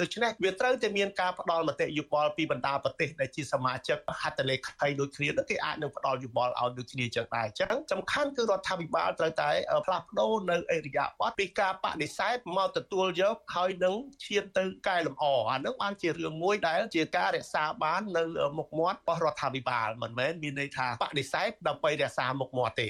[0.00, 9.50] ដូច្នេះវាត្រូវតែមានការផ្ដល់មតិយោបល់ពីបណ្ដាប្រទេសដែលជាសមាជិកហត្ថលេខីដូចគ្នាគេអាចនឹងផ្ដល់យោបល់ឲ្យដូចគ្នាចឹងដែរអញ្ចឹងសំខាន់គឺរដ្ឋាភិបាលត្រូវតែ
[9.86, 18.24] ផ្លាស់ប្ដូរនៅអេរិយាប័ត្រពីការបដិសេធមកទទួលយកហើយនឹងឈានទៅកែលម្អអានឹងបានជារឿងមួយដែលជាការរក្សាបាននៅ
[18.58, 22.88] មុខមាត់របស់រដ្ឋាភិបាលមិនមែនមានន័យថាបដិសេធដើម្បីរក្សាមុខមាត់ទេ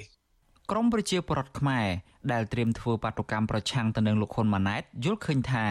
[0.74, 1.86] ក្រមប្រជាពលរដ្ឋខ្មែរ
[2.32, 5.64] ដែលត្រៀមធ្វើបាតុកម្មប្រឆាំងទៅនឹងលោកហ៊ុនម៉ាណែតយល់ឃើញថា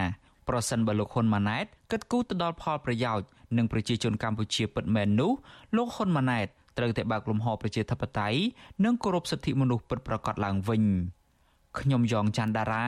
[0.50, 3.28] ប្រសិនបើលោកហ៊ុនម៉ាណែតគិតគូរទៅដល់ផលប្រយោជន៍
[3.58, 5.32] នឹងប្រជាជនកម្ពុជាពិតមែននោះ
[5.76, 8.40] លោកហ៊ុនម៉ាណែតត្រូវតែបើកលំហប្រជាធិបតេយ្យ
[8.86, 10.84] និងគោរពសិទ្ធិមនុស្សពិតប្រាកដឡើងវិញ
[11.80, 12.86] ខ្ញុំយ៉ងច័ន្ទដារា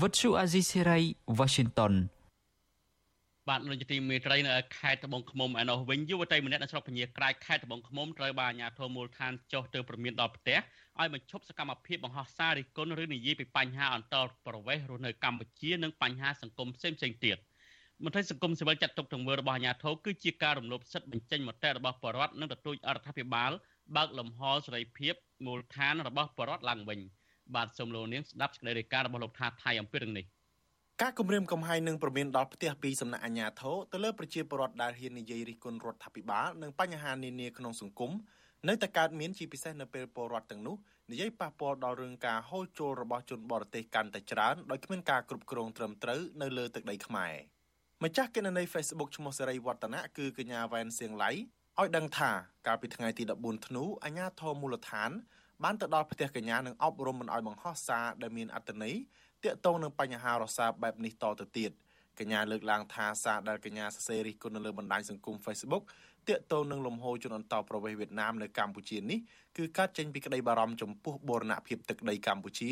[0.00, 1.00] វិទ្យុអាស៊ីសេរី
[1.38, 1.92] Washington
[3.50, 10.58] បាទលោកទីមេត្រីនៅខេត្តត្បូងឃ្មុំឯនោះវិញយុវតីម្នាក់នៅស្រុកពញាក្រែកខេត្តត្បូងឃ្មុំត្រូវបានអាជ្ញាធរមូលដ្ឋានចុះទៅព្រមានដល់ផ្ទះ
[11.00, 17.36] ឲ្យបញ្ឈប់សកម្មភាពបង្ហោះសាររិះគន់ឬនិយាយពីបញ្ហាអន្តរប្រវេសន៍រស់នៅកម្ពុជានិងបញ្ហាសង្គមផ្សេងផ្សេងទៀត
[18.04, 23.50] មន្ត្រីសង្គមស៊ីវិលចាត់ទុកទង្វើរបស់អាជ្ញាធរគឺជាការរំលោភសិទ្ធិបញ្ចេញមតិរបស់ប្រជាពលរដ្ឋនិងទទូចអរដ្ឋាភិបាល
[23.96, 25.14] បើកលំហសេរីភាព
[25.46, 27.00] មូលដ្ឋានរបស់ប្រជាពលរដ្ឋឡើងវិញ
[27.54, 30.26] បាទសូមលោកនាងស្ដាប់សេចក្តីរាយការណ៍របស់លោកថាថៃអំពីរឿងនេះ
[31.04, 38.12] ការគម្រាមកំហែងនឹងប្រមានដល់ផ្ទះពីសំណាក់អាជ្ញាធរទៅលើប្រជាពលរដ្ឋដែលហ៊ាននិយាយរិះគន់រដ្ឋាភិបាលនិងបញ្ហានានាក្នុងសង្គម
[38.68, 40.76] នៅតែកើតមានជាពិសេសនៅពេលពលរដ្ឋទាំងនោះ
[41.10, 47.34] និយាយប៉ះពាល់ដល់រឿងការហូរចូលរបស់ជនបរទេសកាន់តែច្រើនដោយគ្មានការគ្រប់គ្រងត្រឹមត្រូវនៅលើទឹកដីខ្មែរ
[48.04, 52.30] ម្ចាស់គណនី Facebook ឈ្មោះសេរីវឌ្ឍនៈគឺកញ្ញាវ៉ែនសៀងឡៃឲ្យដឹងថា
[52.66, 55.10] កាលពីថ្ងៃទី14ធ្នូអាជ្ញាធរមូលដ្ឋាន
[55.64, 58.96] បានទៅដល់ផ្ទះកញ្ញានិងអប់រំមិនឲ្យបង្ហោះសារដែលមានអត្ថន័យ
[59.44, 61.70] ទាក់ទងនឹងបញ្ហារសើបបែបនេះតទៅទៀត
[62.18, 65.84] កញ្ញាលើកឡើងថាសារដែលកញ្ញាសរសេររិះគន់នៅលើបណ្ដាញសង្គម Facebook
[66.28, 69.18] ទាក់ទងនឹងលំហូរជនអន្តោប្រវេសន៍វៀតណាមនៅកម្ពុជានេះ
[69.56, 72.70] គឺកើតចេញពីក្តីបារម្ភចំពោះបូរណភាពទឹកដីកម្ពុជា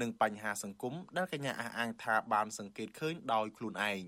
[0.00, 4.00] និងបញ្ហាសង្គមដែលកញ្ញាអះអាងថាបានសង្កេតឃើញដោយខ្លួនឯង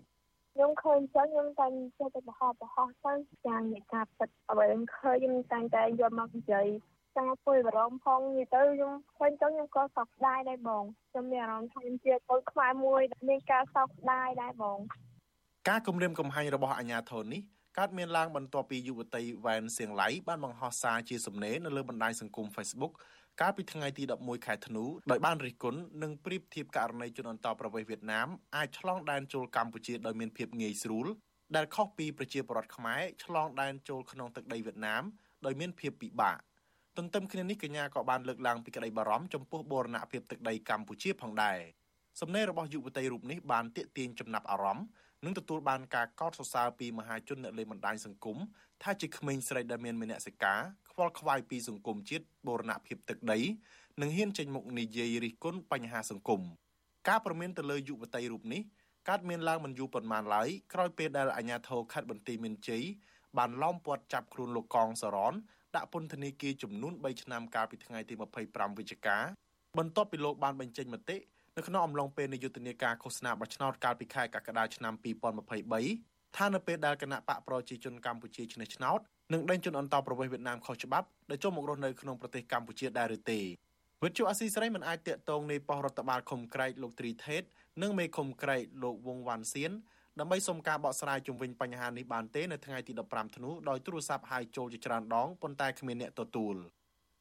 [0.54, 1.66] ខ្ញុំឃើញចឹងខ្ញុំតែ
[1.98, 3.12] ចេះតែបរោះបរោះទៅ
[3.46, 6.66] យ៉ាងនៃការពិតអ្វីខ្ញុំឃើញខ្ញុំតែតែយកមកនិយាយ
[7.18, 14.79] ការព្រួយបារម្ភផងនិយាយទៅខ្ញុំឃើញទៅខ្ញុំក៏សោកស្ដាយដែរបងខ្ញុំមានអារម្មណ៍ថាខ្ញុំជាកូនខ្មែរមួយដែលមានការសោកស្ដាយដែរបង
[15.68, 17.42] ការគម្រាមកំហែងរបស់អាជ្ញាធរនេះ
[17.79, 22.92] កើតមានឡើងបន្ទាប់ពីយុវតីវ៉ែនសៀងឡៃបានបង្ហោះសារជាសំណេរនៅលើបណ្ដាញសង្គម Facebook
[23.40, 31.07] កាលពីថ្ងៃទី11ខែធ្នូដោយបានរិះគន់និងប្រៀបធៀបករណីជនអន្តោប្រវេសន៍វៀតណាមអាចឆ្លងដែនចូលកម្ពុជាដោយមានភាពងាយស្រួល
[31.57, 35.03] ដែលខុសពីប្រជាពលរដ្ឋខ្មែរឆ្លងដែនចូលក្នុងទឹកដីវៀតណាម
[35.44, 36.38] ដោយមានភាពពិបាក
[36.98, 41.59] ទន្ទឹមគ្នានេះកញ្ញាក៏បានលើកឡើងពីក្តីបារម្ភចំពោះបូរណភាពទឹកដីកម្ពុជាផងដែរ
[42.20, 44.87] សំណេររបស់យុវតីរូបនេះបានទាក់ទាញចំណាប់អារម្មណ៍
[45.24, 48.38] និងទទួលបានការកោតសរសើរពីមហាជនអ្នកលេងបណ្ដាញសង្គម
[48.83, 53.38] ថាជាក្មេងស្រីដែលមានមនសិការខ្វល់ខ្វាយពីសង្គមជាតិបូរណភាពទឹកដី
[54.00, 56.40] និងហ៊ានចេញមុខនិយាយរិះគន់បញ្ហាសង្គម
[57.09, 58.62] ការប្រមានទៅលើយុវតីរូបនេះ
[59.09, 62.85] កើតមានឡើងមិនយូរប៉ុន្មានឡើយក្រោយពេលដែលអាជ្ញាធរខេត្តបន្ទាយមានជ័យ
[63.38, 65.35] បានឡោមព័ទ្ធចាប់ខ្លួនលោកកងសរន
[65.76, 68.14] ដាក់ពន្ធនាគារចំនួន3ឆ្នាំកាលពីថ្ងៃទី
[68.46, 69.18] 25វិច្ឆិកា
[69.78, 71.16] បន្ទាប់ពីលោកបានបញ្ចេញមតិ
[71.56, 74.94] នៅក្នុងអំឡុងពេលនៃយុទ្ធនាការឃោសនាបោះឆ្នោតកាលពីខែកក្កដាឆ្នាំ
[75.64, 79.00] 2023ថានៅពេលដែលគណៈបកប្រជាជនកម្ពុជាឈ្នះឆ្នោត
[79.32, 83.40] នឹងដេញជនអន្តោប្រវេសន៍វៀតណាមខុសច្បាប់ដែលចូលមករស់នៅក្នុងប្រទេសកម្ពុជាដែរឬទេ
[84.02, 87.42] វិទ្យុអាស៊ីសេរីមិនអាចតាក់ទងនៃប៉ុស្តិ៍រដ្ឋបាលឃុំក្រែកលោកទ្រីថេត
[87.82, 89.72] និងមេឃុំក្រែកលោកវងវ៉ាន់សៀន
[90.20, 96.55] ដើម្បីសុំការបកស្រាយជុំវិញបញ្ហានេះបានទេនៅថ្ងៃទី15ធ្នូដោយទូរស័ព្ទហៅចូលជាច្រើនដងប៉ុន្តែគ្មានអ្នកទទួល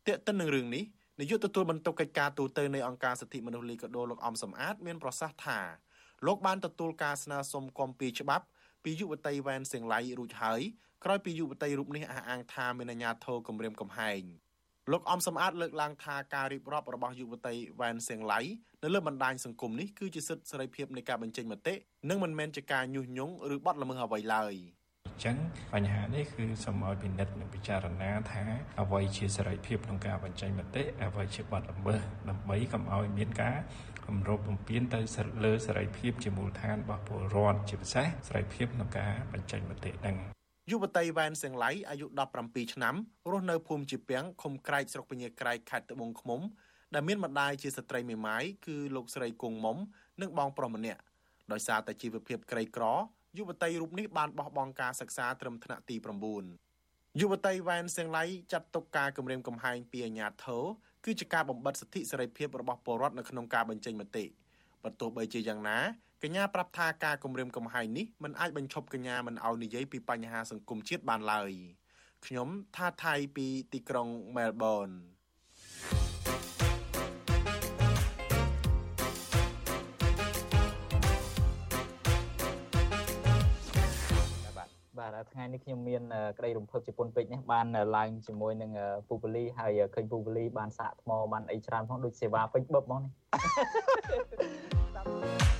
[0.08, 0.84] ទាក់ទិននឹងរឿងនេះ
[1.20, 5.60] នាយកទទួលបន្ទុកកិច្ចការទូតនៃអង្គការសិទ្ធិមនុស្សលីកាដូលោកអំសំអាត មានប្រសាសន៍ថា
[6.26, 8.46] លោកបានទទួលការស្នើសុំគំពីច្បាប់
[8.84, 10.62] ពីយុវតីវ៉ែនសៀងឡៃរួចហើយ
[11.04, 14.24] ក្រោយពីយុវតីរូបនេះអះអាងថាមានអាញាធរគម្រាមកំហែង
[14.92, 18.40] លោកអំសំអាតលើកឡើងថាការរៀបរាប់របស់យុវតីវ៉ែនសៀងឡៃ
[18.84, 21.74] នៅលើបណ្ដាញសង្គមនេះគឺជាសិទ្ធិសេរីភាពនៃការបញ្ចេញមតិ
[22.10, 24.54] និងមិនមែនជាការញុះញង់ឬបទល្មើសអ្វីឡើយ
[25.08, 25.38] អញ្ចឹង
[25.74, 28.44] បញ្ហានេះគឺសូមឲ្យពិនិត្យនិងពិចារណាថា
[28.82, 33.58] អ្វីជាសេរីភាពក្នុងការបញ្ចេញមតិអ្វីជាបទល្មើសដើម្បីកុំឲ្យមានការ
[34.06, 35.00] គម្របបំពេញទៅ
[35.46, 40.18] លើសេរីភាពជាមូលដ្ឋានរបស់ពលរដ្ឋជាពិសេសសេរីភាពក្នុងការបញ្ចេញមតិហ្នឹង
[40.70, 42.06] យុវតីវ៉ែនសៀងឡៃអាយុ
[42.42, 42.96] 17ឆ្នាំ
[43.32, 46.42] រស់នៅភូមិជាពាំងឃុំក្រែកស្រុកពញាក្រែកខេត្តត្បូងឃ្មុំ
[46.94, 49.78] ដែលមានម្ដាយជាស្ត្រីមេម៉ាយគឺលោកស្រីគង់មុំ
[50.22, 51.02] និងបងប្រុសម្នាក់
[51.52, 52.86] ដោយសារតែជីវភាពក្រីក្រ
[53.38, 55.96] យុវតីរូបនេះបានបោះបង់ការសិក្សាត្រឹមថ្នាក់ទី
[56.58, 60.64] 9យុវតីវ៉ែនសៀងឡៃចាត់ទុកការគម្រាមកំហែងពីអាជ្ញាធរ
[61.06, 64.26] គឺជាការបំបិទសិទ្ធិសេរីភាពរបស់ពលរដ្ឋនៅក្នុងការបញ្ចេញមតិ
[64.84, 65.80] បើទោះបីជាយ៉ាងណា
[66.26, 71.52] កញ្ញាប្រាប់ថាការគម្រាមកំហែងនេះមិនអាចបញ្ឈប់កញ្ញាមិនឲ្យនិយាយពីបញ្ហាសង្គមជាតិបានឡើយ
[72.26, 74.90] ខ្ញុំថាថៃពីទីក្រុងមែលប៊ន
[84.98, 86.04] បាទថ្ងៃនេះខ្ញុំមាន
[86.38, 88.72] ក្តីរំភើបជាពន់ពេជ្រនេះបានឡើងជាមួយនឹង
[89.08, 95.53] ពូបលីហើយឃើញពូបលីបានសាកថ្មបានអីច្រើនផងដូចសេវាពេញបឹបហ្មងនេះ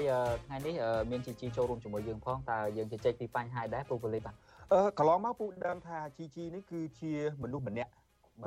[0.00, 0.12] ហើយ
[0.46, 0.74] ថ្ងៃនេះ
[1.10, 4.34] មានជីជីចូលរួមជាមួយយើងផងតើយើងជជែកពីបញ្ហាដែរពូបលីបាទ
[4.72, 7.90] អឺកន្លងមកពូដើមថាជីជីនេះគឺជាមនុស្សម្នាក់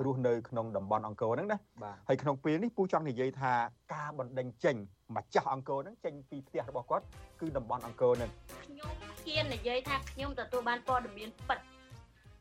[0.06, 1.60] រស់នៅក្នុងតំបន់អង្គរហ្នឹងណា
[2.08, 3.54] ហើយក្នុងពេលនេះពូចង់និយាយថា
[3.94, 4.76] ការបណ្ដេញចេញ
[5.16, 7.06] ម្ចាស់អង្គរហ្នឹងចេញពីផ្ទះរបស់គាត់
[7.42, 8.30] គឺតំបន់អង្គរហ្នឹង
[8.66, 8.92] ខ្ញុំ
[9.24, 11.60] ហ៊ាននិយាយថាខ្ញុំទទួលបានព័ត៌មានពិត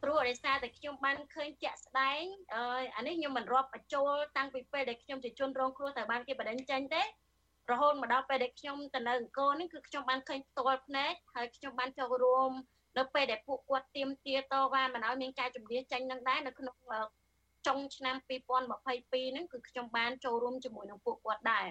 [0.03, 2.23] ព្រោះដោយសារតែខ្ញុំបានឃើញជាក់ស្ដែង
[2.55, 2.63] អឺ
[2.97, 7.03] អានេះខ្ញុំមិនរាប់បញ្ចូលតាំងពីពេលដែលខ្ញុំជាជនរងគ្រោះតែបានគេបដិចេញទេ
[7.71, 12.51] រហូតមកដល់ពេលដែលខ្ញុំទៅនៅអង្គរនេះគឺខ្ញុំបានឃើញផ្ទាល់ភ្នែកហើយខ្ញុំបានចូលរួម
[12.99, 16.77] នៅពេលដែលពួកគាត់ទៀមទាតវ៉ាមិនឲ្យមានការជំនះចាញ់នឹងដែរនៅក្នុង
[17.67, 21.67] ចុងឆ្នាំ2022ហ្នឹងគឺខ្ញុំបានចូលរួមជាមួយនឹងពួកគាត់ដែរ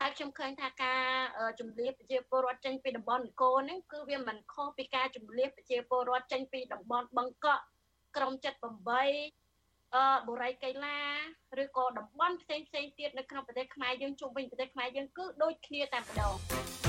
[0.00, 1.02] ហើយខ្ញុំឃើញថាការ
[1.60, 7.62] ជំរាបប្រជាពលរដ្ឋចេញពីតំបន់នគរហ្នឹងគឺវាមិនខុសពីការជំរាបប្រជាពលរដ្ឋចេញពីតំបន់បឹងកក់
[8.16, 9.10] ក្រុម78អឺ
[10.28, 10.98] បុរីកៃឡា
[11.62, 16.85] ឬក៏តំបន់ផ្សេងផ្សេងទៀតនៅក្នុងប្រទេសខ្មែរយើងជុំវិញប្រទេសខ្មែរយើងគឺដូចគ្នាតែម្ដង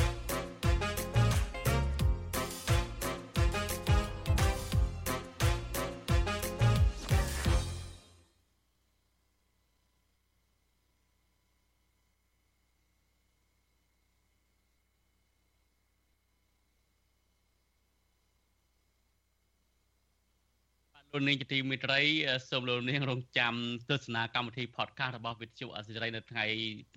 [21.14, 22.02] លោកនាងជាទីមេត្រី
[22.50, 23.54] សូមលោកនាងរងចាំ
[23.90, 26.46] ទស្សនាកម្មវិធី podcast របស់វិទ្យុអសិរ័យនៅថ្ងៃ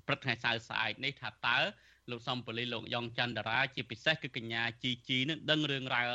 [0.07, 1.57] ព្រឹកថ្ងៃសៅរ៍ស្អែកនេះថាតើ
[2.11, 6.07] លោកសំពលីលោកយ៉ងច័ន្ទរាជាពិសេសគឺកញ្ញាជីជីនឹងដឹងរឿងរ៉ាវ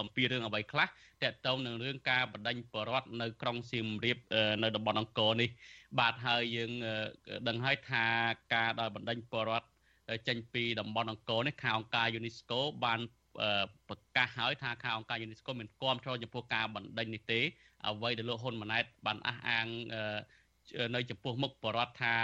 [0.00, 4.18] អំពីរឿងអ្វីខ្លះតកតងនឹងរឿងការបដិញ្ញបរដ្ឋនៅក្រុងសៀមរាប
[4.62, 5.50] នៅតំបន់អង្គរនេះ
[5.98, 6.72] បាទហើយយើង
[7.48, 8.04] ដឹងហើយថា
[8.54, 9.66] ការដោយបណ្ដេញបរដ្ឋ
[10.28, 13.00] ចេញពីតំបន់អង្គរនេះខាងអង្គការ UNESCO បាន
[13.88, 17.40] ប្រកាសហើយថាខាងអង្គការ UNESCO មានគាំទ្រចំពោះការបណ្ដេញនេះទេ
[17.86, 19.66] អ្វីដែលលោកហ៊ុនម៉ាណែតបានអះអាង
[20.94, 22.16] នៅចំពោះមុខបរដ្ឋថា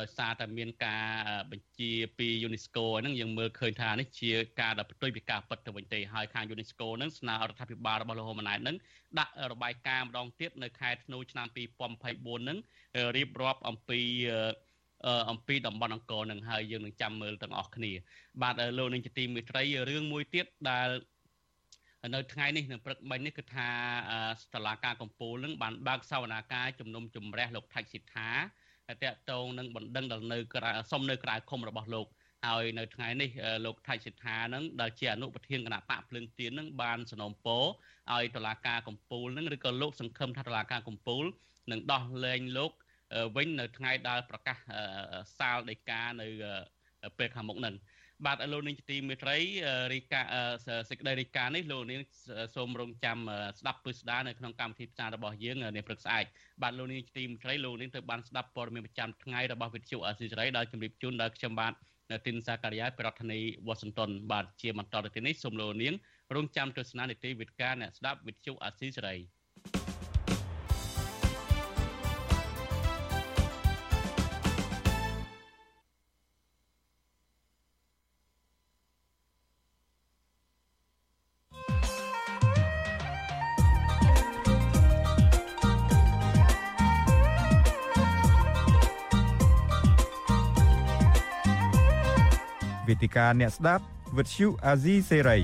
[0.00, 1.06] ដោយសារតែមានការ
[1.50, 8.76] បញ្ជាពី UNESCO ហ្នឹងយើងមើលឃើញថានេះជាការដែលផ្ទុយពីការពិតទៅវិញទេហើយខាង UNESCO ហ្នឹងស្នើរដ្ឋាភិបាលរបស់លោកហ៊ុនម៉ាណែតហ្នឹង
[9.18, 12.58] ដាក់របាយការណ៍ម្ដងទៀតនៅខែធ្នូឆ្នាំ2024ហ្នឹង
[13.16, 14.00] រៀបរាប់អំពី
[15.30, 17.92] អំពីតំបន់អង្គរនឹងហើយយើងនឹងចាំមើលទាំងអស់គ្នា
[18.42, 20.88] បាទលោកនឹងជាទីមេត្រីរឿងមួយទៀតដែល
[22.14, 23.68] នៅថ្ងៃនេះនៅព្រឹកមិញនេះគឺថា
[24.42, 28.30] ស្តឡាការកម្ពុជានឹងបានបើកសវនាការជំនុំជម្រះលោកថៃសិដ្ឋា
[29.02, 32.06] តកតងនឹងបណ្ដឹងដល់នៅក្រៅសុំនៅក្រៅឃុំរបស់លោក
[32.46, 33.30] ហើយនៅថ្ងៃនេះ
[33.64, 37.58] លោកថៃសិដ្ឋានឹងដែលជាអនុប្រធានគណៈបកភ្លើងទៀននឹងបានสนំពោ
[38.12, 41.26] ឲ្យតឡាការកម្ពុជានឹងឬក៏លោកសង្ឃឹមថាតឡាការកម្ពុជា
[41.70, 42.72] នឹងដោះលែងលោក
[43.36, 44.58] វិញនៅថ្ងៃដែលប្រកាស
[45.38, 46.26] សាលដីកានៅ
[47.18, 47.76] ពេលខាងមុខនឹង
[48.26, 49.36] បាទលោកនាងជាទីមេត្រី
[49.92, 50.22] រីកា
[50.88, 52.00] សេចក្តីរីកានេះលោកនាង
[52.56, 53.18] សូមរងចាំ
[53.58, 56.24] ស្ដាប់ពិស្ដារនៅក្នុងកម្មវិធីផ្សាយរបស់យើងនាព្រឹកស្អែក
[56.62, 61.72] បាទលោកនាងជាទីមេត្រីលោកនាងទៅបានស្ដាប់ព័ត៌មានប្រចាំថ្ងៃរបស់វិទ្យុអស៊ីសេរីដែលជម្រាបជូនដល់ខ្ញុំបាទ
[62.26, 65.94] ទីនសាការីយ៉ាប្រធានាធិបតីវ៉ាស៊ីនតោនបាទជាបន្តទៅទីនេះសូមលោកនាង
[66.34, 69.16] រងចាំទស្សនានីតិវិទ្យាអ្នកស្ដាប់វិទ្យុអស៊ីសេរី
[93.00, 93.84] វេទិកាអ្នកស្ដាប់
[94.16, 95.38] វិទ្យុអាស៊ីសេរី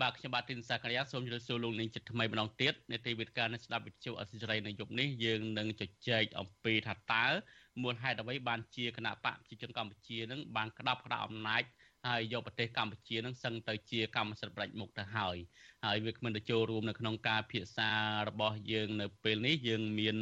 [0.00, 7.24] បាទខ្ញុំបាទទីនសាករិយាសូមជម្រាបសួរលោកនាងចិត្តថ្មីម្ដងទៀតនេតិវិទ្យានៃស្ដាប់វិទ្យុអសិរ័យនៅយប់នេះយើងនឹងជជែកអំពីថាតើ
[7.82, 11.62] មូលហេតុអ្វីបានជាគណៈបកប្រជាជនកម្ពុជានឹងបានក្តាប់ក្តាប់អំណាច
[12.06, 15.36] ហើយយកប្រទេសកម្ពុជានឹងសឹងទៅជាកម្មសិទ្ធិផ្ដាច់មុខទៅហើយ
[15.84, 17.90] ហើយវាគ្មិនទៅចូលរួមនៅក្នុងការពិភាក្សា
[18.28, 20.16] របស់យើងនៅពេលនេះយើងមាន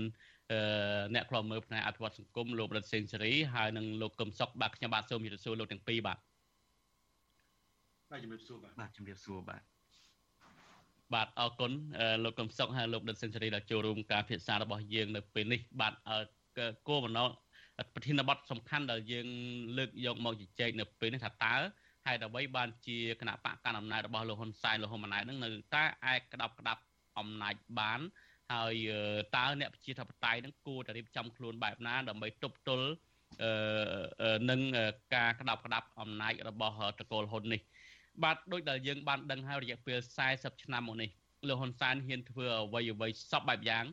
[1.15, 6.19] អ្នកខ្លោមើលផ្នែកអភិវឌ្ឍសង្គមលោករដ្ឋសេនស៊ូរីហើយនិងលោកកឹមសុខបាទខ្ញុំបាទសូមជម្រាបសួរលោកទាំងពីរបាទ
[8.11, 9.63] បាទជំរាបសួរបាទបាទជំរាបសួរបាទ
[11.15, 11.73] បាទអរគុណ
[12.25, 15.95] លោកកឹមសុខហើយលោកដិតសេនស៊ូរីដែលចូលរួមការពិភាក្សារបស់យើងនៅពេលនេះបាទ
[16.89, 17.29] គោលបំណង
[17.95, 19.27] ប្រធានបទសំខាន់ដែលយើង
[19.79, 21.55] លើកយកមកជជែកនៅពេលនេះថាតើ
[22.07, 26.83] ហេតុអ្វីបានជាគណៈបកកណ្ដាលអំណាចរបស់លោកហ៊ុនសែនលោកហ៊ុនម៉ាណែតនឹងនៅតែអាចក្តាប់ក្តាប់
[27.19, 28.01] អំណាចបាន
[28.53, 28.75] ហើយ
[29.37, 32.89] តើអ្នកប្រជាធិបតេយ្យនឹងគួរតែរៀបចំខ្លួនបែបណាដើម្បីទប់ទល់
[34.51, 34.61] នឹង
[35.15, 37.61] ការក្តាប់ក្តាប់អំណាចរបស់តកូលហ៊ុននេះ
[38.23, 39.99] បាទដូចដែលយើងបានដឹងហើយរយៈពេល
[40.31, 41.11] 40ឆ្នាំមកនេះ
[41.49, 43.85] លោកហ៊ុនសែនហ៊ានធ្វើអ្វីអ្វីសពបែបយ៉ាង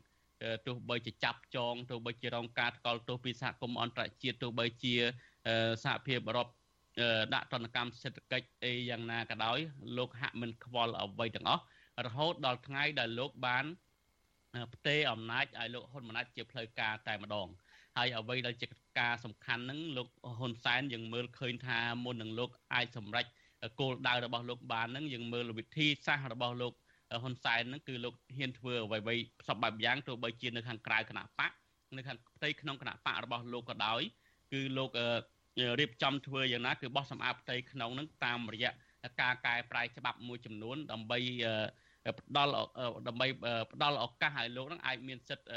[0.67, 4.95] ទោះបីជាចាប់ចងទោះបីជារងការថ្កោលទោសពីសហគមន៍អន្តរជាតិទោះបីជា
[5.83, 6.47] សហភាពអឺរ៉ុប
[7.33, 9.57] ដាក់ទណ្ឌកម្មសេដ្ឋកិច្ចអីយ៉ាងណាក៏ដោយ
[9.97, 11.63] លោកហាក់មិនខ្វល់អ្វីទាំងអស់
[12.05, 13.65] រហូតដល់ថ្ងៃដែលលោកបាន
[14.73, 17.47] ផ្ទេរអំណាចឲ្យលោកហ៊ុនម៉ាណែតជាផ្លូវការតែម្ដង
[17.97, 18.67] ហើយអ្វីដែលជា
[18.99, 20.07] ការសំខាន់ហ្នឹងលោក
[20.39, 23.25] ហ៊ុនសែនយើងមើលឃើញថាមុននឹងលោកអាចសម្រេច
[23.79, 26.73] គោលដៅរបស់លោកបានហ្នឹងយើងមើលវិធីសាស្ត្ររបស់លោក
[27.23, 31.51] ហ៊ុនសែនហ្នឹងគឺលោកហ៊ានធ្វើអ្វីៗផ្សព្វបែបយ៉ាងទោះបីជានៅខាងក្រៅគណៈបក
[31.97, 34.01] នៅខាងផ្ទៃក្នុងគណៈបករបស់លោកក៏ដោយ
[34.53, 34.89] គឺលោក
[35.79, 38.71] រៀបចំធ្វើយ៉ាងណាគឺបោះសម្អាតផ្ទៃក្នុងហ្នឹងតាមរយៈ
[39.21, 41.19] ការកែប្រែច្បាប់មួយចំនួនដើម្បី
[42.19, 42.51] ផ្ដល់
[43.07, 43.27] ដើម្បី
[43.73, 45.47] ផ្ដល់ឱកាសឲ្យលោកនឹងអាចមានសិទ្ធិ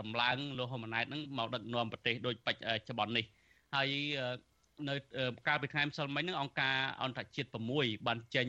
[0.00, 3.24] ដំឡើងលោកហ៊ុនម៉ាណែតនឹងមកដឹកនាំប្រទេសដូចបច្ចុប្បន្ននេះ
[3.74, 3.88] ហើយ
[4.88, 4.94] នៅ
[5.48, 8.48] កាលពីថ្ងៃម្សិលមិញហ្នឹងអង្គការអន្តរជាតិ6បានចេញ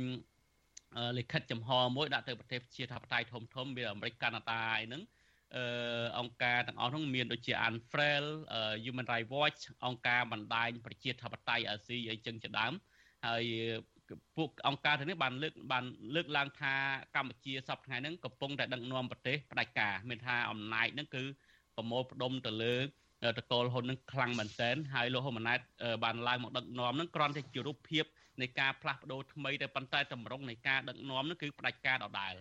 [1.17, 5.01] លិខិតចំហមួយដាក់ទៅប្រទេសជាធិបតេយ្យធំធំមានអាមេរិកកាណាដាអីហ្នឹង
[5.55, 8.25] អឺអង្គការទាំងអស់ហ្នឹងមានដូចជា Unfrail
[8.83, 12.73] Human Rights Watch អង្គការបណ្ដាញប្រជាធិបតេយ្យអាស៊ីអីចឹងជាដើម
[13.27, 13.43] ហើយ
[14.37, 16.73] ពួកអង្គការទាំងនេះបានលើកបានលើកឡើងថា
[17.15, 21.23] កម្ពុជាសប្តាហ៍ហ្នឹងកំពុងតែដឹកនាំប្រទេសផ្ដាច់ការមានថាអំណាចហ្នឹងគឺ
[21.75, 22.75] ប្រមូលផ្ដុំទៅលើ
[23.37, 25.59] តកូលហ៊ុននឹងខ្លាំងមែនទែនហើយលោកហ៊ុនម៉ាណែត
[26.03, 28.05] បានឡើងមកដឹកនាំនឹងគ្រាន់តែជារូបភាព
[28.41, 32.33] នៃការផ្លាស់ប្ដូរថ្មីតែប៉ុន្តែតម្រង់នៃការដឹកនាំនឹងគឺផ្ដាច់ការដដែល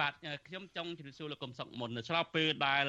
[0.00, 0.12] បាទ
[0.46, 2.84] ខ្ញុំចង់ជម្រាបសួរលោកកុំសុកមុននៅស្របពេលដែល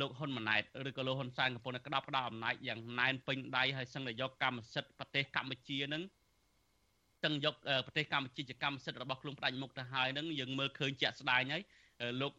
[0.00, 6.02] លោកហ៊ុនម៉ាណែតឬក៏លោកហ៊ុនសែនកំពុងតែក្តាប់ក្តាប់អំណាចយ៉ាងណែនពេញដៃហើយសឹងតែយកកម្មសិទ្ធិប្រទេសកម្ពុជានឹង
[7.24, 7.54] ទាំងយក
[7.86, 11.62] ប្រទេសកម្ពុជាជាកម្មសិទ្ធិរបស់ខ្លួនផ្ដាច់មុខទៅហើយនឹងយើងមើលឃើញជាក់ស្ដែងហើយ
[12.20, 12.32] លោក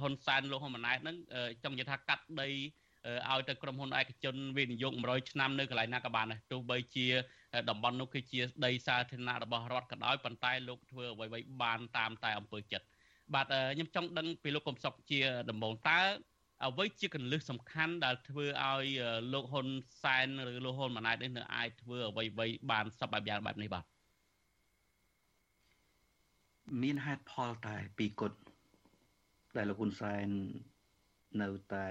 [0.00, 1.16] ហ៊ុនសែនលោកហ៊ុនម៉ាណែតនឹង
[1.64, 2.48] ចង់និយាយថាកាត់ដី
[3.30, 7.06] ឲ្យទៅក្រុមហ៊ុនឯកជនវិនិយោគ100ឆ្នាំនៅកន្លែងណាក៏បានដែរទោះបីជា
[7.70, 12.86] តំបន់នោះគឺជាដីសាធារណៈរបស់រដ្ឋក៏ដោយប៉ុន្តែលោកធ្វើអ្វីៗបានតាមតែអំពើចិត្ត
[13.34, 15.18] បាទខ្ញុំចង់ដឹងពីលោកកំសុកជា
[15.50, 16.00] ដំបូងតើ
[16.66, 18.86] អ្វីជាកលឹះសំខាន់ដែលធ្វើឲ្យ
[19.32, 19.66] លោកហ៊ុន
[20.02, 23.84] សែនឬលោកហ៊ុនម៉ាណែតនេះនៅអាចធ្វើអ្វីៗបានសពបែបយ៉ាងបែបនេះបាទ
[26.82, 28.38] មានហេតុផលតែពីរគត់
[29.56, 30.26] ដែលលោកហ៊ុនសែន
[31.42, 31.88] នៅតែ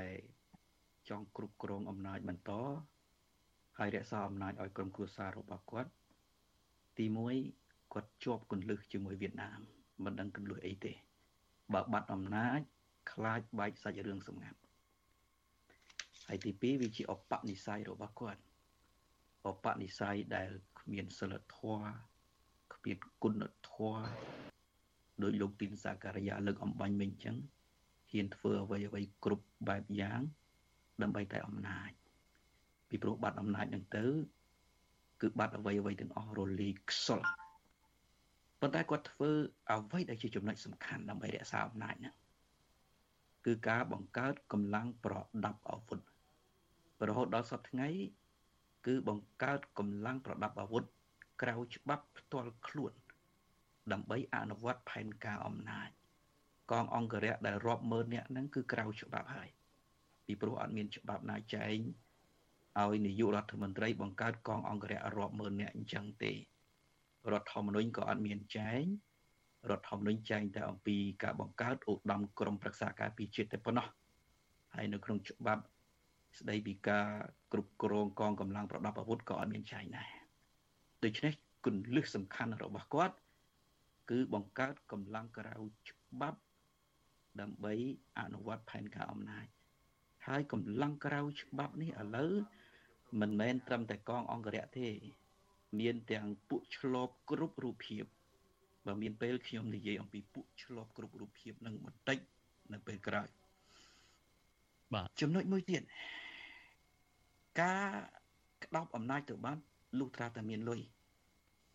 [1.10, 2.52] ចង់គ្រប់គ្រងអំណាចបន្ត
[3.78, 5.92] ហើយរក្សាអំណាចឲ្យក្រុមគ្រួសាររបស់គាត់
[6.98, 7.06] ទី
[7.50, 9.60] 1គាត់ជាប់គន្លឹះជាមួយវៀតណាម
[10.04, 10.94] មិនដឹងគន្លឹះអីទេ
[11.74, 12.60] បើបាត់អំណាច
[13.12, 14.60] ខ្លាចបែកសាច់រឿងសម្ងាត់
[16.28, 18.42] ហើយទី2វាជាអបនិស្ស័យរបស់គាត់
[19.48, 21.94] អបនិស្ស័យដែលគ្មានសិលធម៌
[22.74, 24.53] គ្មានគុណធម៌
[25.22, 27.38] ដោយលោកទីនសាការីយ៉ាលើកអំបញ្ញមិញអញ្ចឹង
[28.12, 30.22] ហ៊ានធ្វើអ្វីអ្វីគ្រប់បែបយ៉ាង
[31.02, 31.92] ដើម្បីតែអំណាច
[32.90, 34.06] ពីព្រោះបាត់អំណាចនឹងទៅ
[35.22, 37.22] គឺបាត់អ្វីអ្វីទាំងអស់រលីខ្សល
[38.60, 39.32] ប៉ុន្តែគាត់ធ្វើ
[39.72, 42.16] អ្វីដែលជាចំណុចសំខាន់ដើម្បីរក្សាអំណាចហ្នឹង
[43.46, 45.14] គឺការបង្កើតកម្លាំងប្រ
[45.46, 46.00] ដាប់អាវុធ
[47.08, 47.88] រហូតដល់សប្តាហ៍ថ្ងៃ
[48.86, 50.84] គឺបង្កើតកម្លាំងប្រដាប់អាវុធ
[51.42, 52.92] ក្រៅច្បាប់ផ្ទាល់ខ្លួន
[53.92, 55.90] ដើម្បីអនុវត្តផែនការអំណាច
[56.72, 59.50] កងអង្គរៈដែលរាប់ម៉ឺននាក់ហ្នឹងគឺក្រៅច្បាប់ហើយ
[60.26, 61.78] ពីព្រោះអត់មានច្បាប់ណាចែង
[62.82, 66.32] ឲ្យនាយករដ្ឋមន្ត្រីបង្កើតកងអង្គរៈរាប់ម៉ឺននាក់អញ្ចឹងទេ
[67.32, 68.84] រដ្ឋធម្មនុញ្ញក៏អត់មានចែង
[69.70, 73.88] រដ្ឋធម្មនុញ្ញចែងតែអំពីការបង្កើតឧត្តមក្រុមប្រឹក្សាការពារជាតិតែប៉ុណ្ណោះ
[74.76, 75.64] ហើយនៅក្នុងច្បាប់
[76.40, 77.08] ស្ដីពីការ
[77.52, 80.10] គ្រប់គ្រងកងកម្លាំងប្រដាប់អាវុធក៏អត់មានចែងដែរ
[81.04, 81.34] ដូច្នេះ
[81.66, 83.16] គន្លឹះសំខាន់របស់គាត់
[84.10, 85.54] គឺបង្កើតកម្លាំងក្រៅ
[85.90, 86.40] ច្បាប់
[87.42, 87.74] ដើម្បី
[88.20, 89.48] អនុវត្តផែនការអំណាច
[90.28, 92.34] ហើយកម្លាំងក្រៅច្បាប់នេះឥឡូវ
[93.22, 94.88] មិនមែនត្រឹមតែកងអង្គរៈទេ
[95.80, 98.04] មានទាំងពួកឆ្លបគ្រប់រូបភាព
[98.86, 102.18] បើមានពេលខ្ញុំនិយាយអំពីពួកឆ្លបគ្រប់រូបភាពនឹងបន្តិច
[102.74, 103.28] នៅពេលក្រោយ
[104.94, 105.82] បាទចំណុចមួយទៀត
[107.62, 107.88] ការ
[108.64, 109.58] ក្តោបអំណាចទៅបាន
[110.00, 110.82] លុះត្រាតែមានលុយ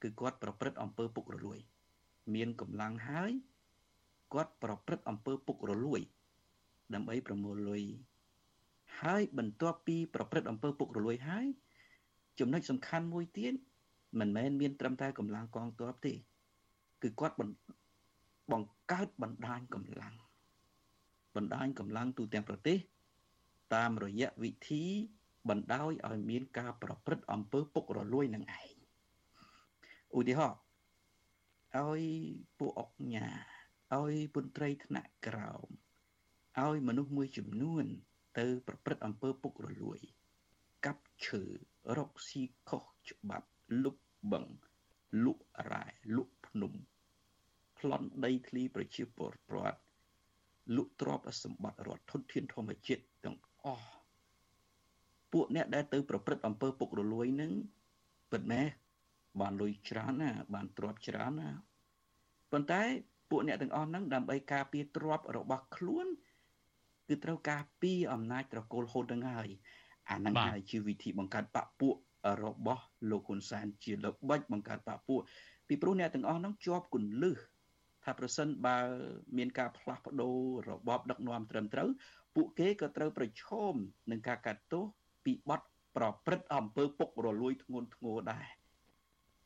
[0.02, 1.58] គឺគាត់ប្រព្រឹត្តអំពើពុករលួយ
[2.34, 3.32] មានកម្លាំងហើយ
[4.32, 6.00] គាត់ប្រព្រឹត្តអំពើពុករលួយ
[6.94, 7.84] ដើម្បីប្រមូលលុយ
[9.02, 11.46] ហើយបន្ទាប់ពីប្រព្រឹត្តអំពើពុករលួយហើយ
[12.38, 13.54] ចំណុចសំខាន់មួយទៀត
[14.18, 16.12] មិនមែនមានត្រឹមតែកម្លាំងកងទ័ពទេ
[17.02, 17.36] គឺគាត់
[18.52, 20.14] បង្កើតបណ្ដាញកម្លាំង
[21.36, 22.78] បណ្ដាញកម្លាំងទូទាំងប្រទេស
[23.74, 24.84] តាមរយៈវិធី
[25.48, 28.76] បណ្ដោយឲ្យមានការប្រព្រឹត្តអំពើពុករលួយនឹងឯង
[30.16, 30.58] ឧទាហរណ៍
[31.78, 32.02] ឲ្យ
[32.58, 33.28] ពួកអុកញ៉ា
[33.96, 35.68] ឲ្យពន្ត្រីថ្នាក់ក្រោម
[36.64, 37.84] ឲ្យមនុស្សមួយចំនួន
[38.38, 39.98] ទៅ ប្រព្រឹត្តអំពើពុករលួយ
[40.86, 41.42] កាប់ឈើ
[41.96, 43.48] រកស៊ីខុសច្បាប់
[43.84, 43.96] លុប
[44.32, 45.86] បង្លក់រ៉ែ
[46.16, 46.72] លក់ភ្នំ
[47.78, 49.80] ប្លន់ដីធ្លីប្រជាពលរដ្ឋ
[50.76, 53.90] លក់ទ្រព្យសម្បត្តិរដ្ឋធនធានធម្មជាតិទាំងអស់
[55.32, 57.52] ពួកអ្នកដែលទៅ ប្រព្រឹត្តអំពើពុករលួយនឹង
[58.32, 58.66] ពិតមែន
[59.40, 61.48] បានលុយច្រើនណាបានទ្រព្យច្រើនណា
[62.52, 62.82] ប៉ុន្តែ
[63.30, 66.06] ពួកអ្នកទាំងអស់ហ្នឹងដើម្បីការពារទ្រព្យរបស់ខ្លួន
[67.08, 69.48] គឺត្រូវការពារអំណាចត្រកូលហូតនឹងហើយ
[70.10, 71.94] អាហ្នឹងហើយជាវិធីបង្កើតបពពួក
[72.44, 75.20] របស់លោកហ៊ុនសែនជាល្បិចបង្កើតបពពួក
[75.68, 77.36] ពីព្រោះអ្នកទាំងអស់ហ្នឹងជាប់គន្លឹះ
[78.04, 78.78] ថាប្រសិនបើ
[79.36, 80.36] មានការផ្លាស់ប្ដូរ
[80.70, 81.88] របបដឹកនាំត្រឹមត្រូវ
[82.34, 83.74] ពួកគេក៏ត្រូវប្រឈម
[84.10, 84.84] នឹងការកាត់ទោស
[85.24, 85.60] ពីបទ
[85.96, 88.46] ប្រព្រឹត្តអំពើពុករលួយធ្ងន់ធ្ងរដែរ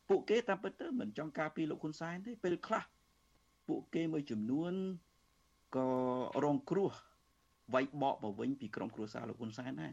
[0.09, 2.83] ពួកគេតាមពិតទៅមិនចង់ការពីលោកហ៊ុនសែនទេពេលខ្លះ
[3.73, 4.73] ពួកគេមួយចំនួន
[5.77, 5.89] ក៏
[6.45, 6.91] រងគ្រោះ
[7.75, 9.93] វាយបកមកវិញពីក្រុមគ្រួសារលោកហ៊ុនសែនដែរ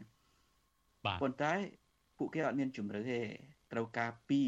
[1.04, 1.52] បាទប៉ុន្តែ
[2.18, 3.20] ពួកគេអត់មានជំរឿទេ
[3.72, 4.40] ត្រូវការពី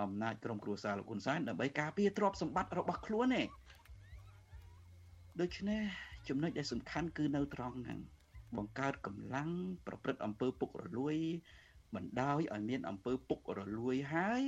[0.00, 3.42] អំណាចក្រុមគ្រួសារលោកហ៊ុនសែនដើម្បីការពារទ្រព្យសម្បត្តិរបស់ខ្លួនទេ
[5.40, 5.82] ដូច្នេះ
[6.28, 7.98] ចំណុចដែលសំខាន់គឺនៅត្រង់ហ្នឹង
[8.56, 9.50] បង្កើតកម្លាំង
[9.86, 11.16] ប្រព្រឹត្តអំពើពុករលួយ
[11.94, 14.42] បណ្ដោយឲ្យមានអំពើពុករលួយហើយ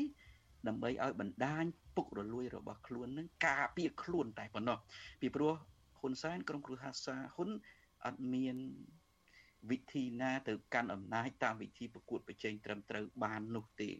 [0.69, 1.65] ដើម្បីឲ្យបណ្ដាញ
[1.97, 4.79] ពុករលួយរបស់ខ្លួននឹងការពារខ្លួនតែប៉ុណ្ណោះ
[5.21, 5.53] ពីព្រោះ
[5.99, 7.49] ហ៊ុនសែនក្រុមគ្រួសារហ៊ុន
[8.05, 8.57] អត់មាន
[9.71, 13.91] វិធីណាទៅកាន់អំណាចតាមវិធីប្រកួតប្រជែងត្រឹមត្រូវបាននោះទេ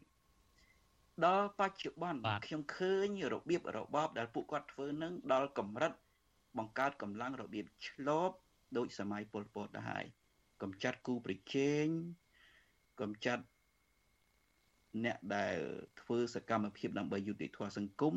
[1.25, 5.93] ដល់បច្ចុប្បន្នខ្ញុំឃើញរបៀបរបបដែលពួកគាត់ធ្វើនឹងដល់កម្រិត
[6.59, 8.31] បង្កើតកម្លាំងរបៀបឆ្លប
[8.77, 10.05] ដូចសម័យប៉ុលពតទៅហើយ
[10.63, 11.87] កំចាត់គូប្រជែង
[13.01, 13.45] កំចាត់
[15.05, 15.57] អ្នកដែល
[16.01, 18.15] ធ្វើសកម្មភាពដើម្បីយុត្តិធម៌សង្គម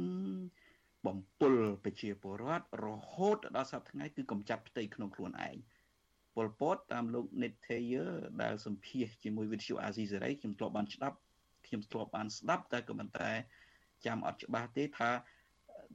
[1.08, 5.56] បំពុលប្រជាពលរដ្ឋរហូតដល់សប្តាហ៍ថ្ងៃគឺកំចាត់ផ្ទៃក្នុងខ្លួនឯង
[6.36, 8.12] ប៉ុលពតតាមលោក Netayer
[8.42, 11.18] ដែលសម្ភាសជាមួយវិទ្យុអាស៊ីសេរីខ្ញុំធ្លាប់បានស្ដាប់
[11.68, 13.30] ខ្ញុំធ្លាប់បានស្ដាប់តែក៏មិនតែ
[14.06, 15.10] ចាំអត់ច្បាស់ទេថា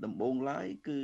[0.04, 0.98] ដំបូងឡើយគឺ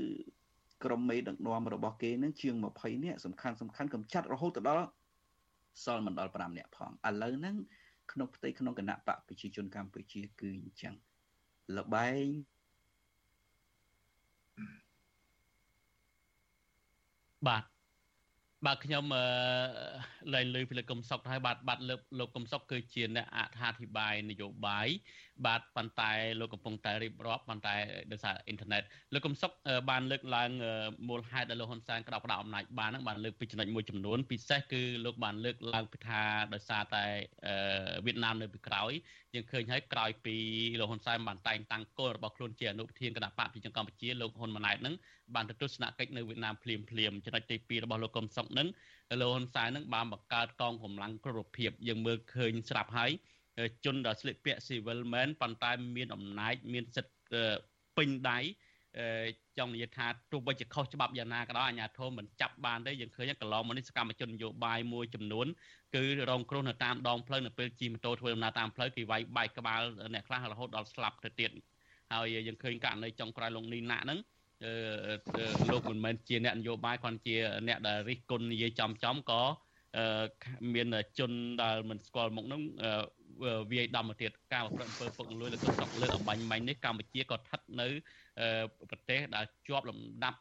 [0.85, 4.87] ក្រុមមេដឹកនាំរបស់គេនឹងជាង20នាក់សំខាន់សំខាន់កំចាត់រហូតដល់
[5.85, 7.57] សល់មិនដល់5នាក់ផងឥឡូវហ្នឹង
[8.12, 10.94] ក្នុងផ្ទៃក្នុងគណៈបកប្រជាជនកម្ពុជាគឺអញ្ចឹង
[11.77, 12.27] លបែង
[17.49, 17.64] បាទ
[18.66, 19.05] បាទខ្ញុំ
[20.35, 24.88] លែងលើពីលោកកឹមសុខហើយបាទបាទលើលោកកឹមសុខគឺជាអ្នកអត្ថាធិប្បាយនយោបាយ
[25.46, 27.74] បាទប៉ុន្តែលោកកំពុងតែរៀបរាប់ប៉ុន្តែ
[28.12, 28.83] ដោយសារអ៊ីនធឺណិត
[29.14, 29.53] លោកកឹមសុខ
[29.90, 30.50] បានលើកឡើង
[31.09, 36.22] មូលហេតុដែលលោកហ៊ុនសែនក្តោបក្តោបអំណាចបានហ្នឹងបានលើកពីចំណុចមួយចំនួនពិសេសគឺលោកបានលើកឡើងពីថា
[36.55, 37.05] ដោយសារតែ
[38.07, 38.92] វៀតណាមនៅពីក្រោយ
[39.35, 40.37] យើងឃើញហើយក្រោយពី
[40.81, 44.94] លោកហ៊ុនសែនបានតែងតាំងគោលរបស់ខ្លួនជាអនុប្រធានគណៈបកប្រជាជនកម្ពុជាលោកហ៊ុនម៉ាណែតហ្នឹង
[45.35, 48.68] បានទៅទស្សនកិច្ចនៅវៀតណាមភ្លាមភ្លាមចំណុចទី2របស់លោកកឹមសុខហ្នឹង
[49.20, 53.11] លោកហ៊ុនសែនហ្នឹងបានបង្កើតកងកម្លាំងគ្រប់រូបភាពយើងមើលឃើញស្រាប់ហើយ
[53.85, 57.42] ជនដែលស្លៀកពាក់ civil man ប៉ុន្តែមានអំណាចមានសិទ្ធិ
[57.96, 58.38] ពេញដៃ
[59.59, 65.46] ចង់និយាយថាទោះបីជាខុសច្បាប់យ៉ាងណាក៏ដោយអាជ្ញាធរមិនចាប់បានទេយើងឃើញកន្លងមកនេះសកម្មជននយោបាយមួយចំនួន
[65.96, 69.81] គឺរងគ្រោះនៅតាមដងផ្លូវនៅពេលជិះម៉ូតូធ្វើដំណើរតាមផ្លូវគេវាយបែកក្បាល
[70.14, 71.51] អ្នកខ្លះរហូតដល់ស្លាប់ទៅទៀត
[72.12, 74.18] ហើយយើងឃើញករណីចុងក្រោយលោកនីណាក់ហ្នឹង
[75.70, 77.37] លោកមិនមែនជាអ្នកនយោបាយគាត់ជា
[77.68, 79.42] អ្នកដែលរិះគន់និយាយចំចំក៏
[80.75, 80.87] មាន
[81.18, 81.31] ជន
[81.62, 82.61] ដែលមិនស្គាល់មុខនោះ
[83.72, 87.88] វាយដំទៅទៀតការប្រព្រឹត្តអំពើពុករលួយលើកសក់លើអបាញ់មាញ់នេះកម្ពុជាក៏ស្ថិតនៅ
[88.90, 90.38] ប្រទេសដែលជាប់លំដាប់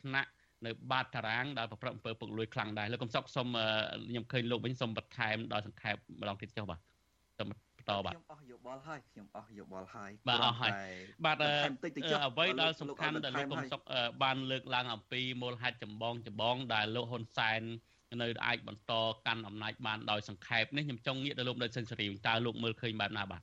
[0.00, 0.30] ថ្នាក់
[0.66, 3.46] នៅបាតតារាងដែលប្រព្រឹត្តអំពើពុករលួយខ្លាំងដែរលោកកំសុកសុំ
[4.08, 6.80] ខ្ញុំឃើញលោកវិញសុំបន្ថែមដល់សង្ខេបម្ដងទៀតចុះបាទ
[7.38, 10.70] សូមបន្តបាទខ្ញុំអស់យោបល់ហើយខ្ញុំអស់យោបល់ហើយបាទអស់ហើយ
[11.24, 13.80] បាទអ្វីដែលសំខាន់ដែលលោកកំសុក
[14.22, 17.62] បានលើកឡើងអំពីមូលហេតុចម្បងចម្បងដែលលោកហ៊ុនសែន
[18.22, 18.92] នៅអាចបន្ត
[19.26, 23.42] កាន់អំណាចបានដោយសង្ខេបនេះខ្ញុំចង់ងាកទៅលោកដេចសិនសេរីតើលោកមើលឃើញបែបណាបាទ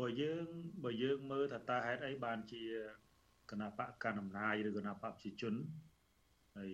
[0.00, 0.46] បើយើង
[0.84, 2.62] បើយើងមើលថាតើហេតុអីបានជា
[3.50, 5.54] គណៈបកកណ្ដាលអំណាចឬគណៈបកប្រជាជន
[6.56, 6.72] ហើយ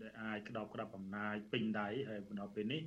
[0.00, 2.82] ដែលអាចក្តោបក្តាប់អំណាចពេញដៃហើយមកដល់ពេលនេះ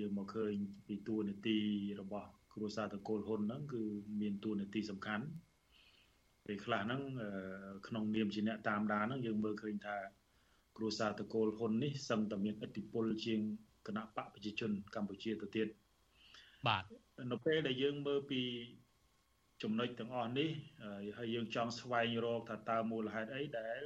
[0.00, 0.54] យើងមកឃើញ
[0.86, 1.58] ពីតួនាទី
[2.00, 3.82] របស់គ្រួសារតកូលហ៊ុនហ្នឹងគឺ
[4.20, 5.24] មានតួនាទីសំខាន់
[6.46, 7.02] ពេលខ្លះហ្នឹង
[7.88, 9.96] ក្នុងនាមជាអ្នកតាមដានហ្នឹងយើងមើលឃើញថា
[10.76, 13.40] គ្រួសារតកូលហ៊ុននេះសឹងតែមានឥទ្ធិពលជាង
[13.86, 15.68] គណៈបកប្រជាជនកម្ពុជាទៅទៀត
[16.66, 16.84] បាទ
[17.32, 18.40] នៅពេលដែលយើងមើលពី
[19.62, 20.50] ចំណុចទាំងអស់នេះ
[21.18, 23.80] ហើយយើងចង់ស្វែងរកថាតើមូលហេតុអីដែល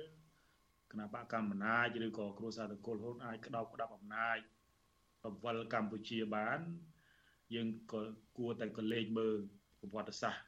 [0.90, 4.38] គណៈបកកម្មាណាចឬក៏គ្រួសារតកូលហ៊ុនអាចក្តោបក្តាប់អំណាច
[5.22, 6.58] បវលកម្ពុជាបាន
[7.54, 8.00] យើងក៏
[8.38, 9.36] គួរតែកលេចមើល
[9.80, 10.42] ប្រវត្តិសាស្ត្រ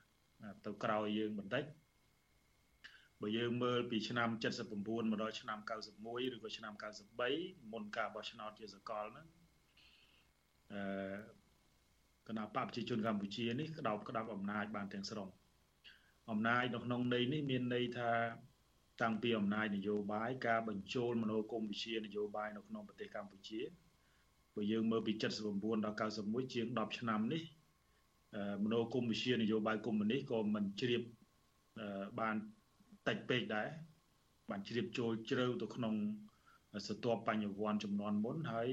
[0.65, 1.65] ទៅក្រោយយើងបន្តិច
[3.21, 4.29] បើយើងមើលពីឆ្នាំ
[4.71, 6.73] 79មកដល់ឆ្នាំ91ឬក៏ឆ្នាំ
[7.23, 9.27] 93មុនការបោះឆ្នោតជាសកលហ្នឹង
[10.73, 11.41] អឺ
[12.29, 15.29] គណៈបព្វជិជនកម្ពុជានេះក្តោបក្តាប់អំណាចបានទាំងស្រុង
[16.31, 18.11] អំណាចនៅក្នុងន័យនេះមានន័យថា
[19.03, 23.61] តាំងពីអំណាចនយោបាយការបញ្ចូលមនោគមវិជ្ជានយោបាយនៅក្នុងប្រទេសកម្ពុជា
[24.55, 25.13] បើយើងមើលពី
[25.49, 27.43] 79ដល់91ជាង10ឆ្នាំនេះ
[28.65, 31.03] មនោគមវិជ្ជានយោបាយកុម្មុយនីសក៏មិនជ្រាប
[32.21, 32.37] បាន
[33.08, 33.68] តិចពេកដែរ
[34.50, 35.94] បានជ្រាបចូលជ្រៅទៅក្នុង
[36.88, 38.70] ស្ទាប់បញ្ញវន្តចំនួនមុនហើយ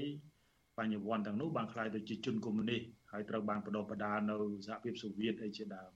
[0.77, 2.81] បញ្ញវន្តទាំងនោះបានคล้ายទៅជាជនកុម្មុយនីស
[3.11, 4.35] ហើយត្រូវបានបដិបដានៅ
[4.67, 5.91] សហភាពសូវៀតអីជាដើម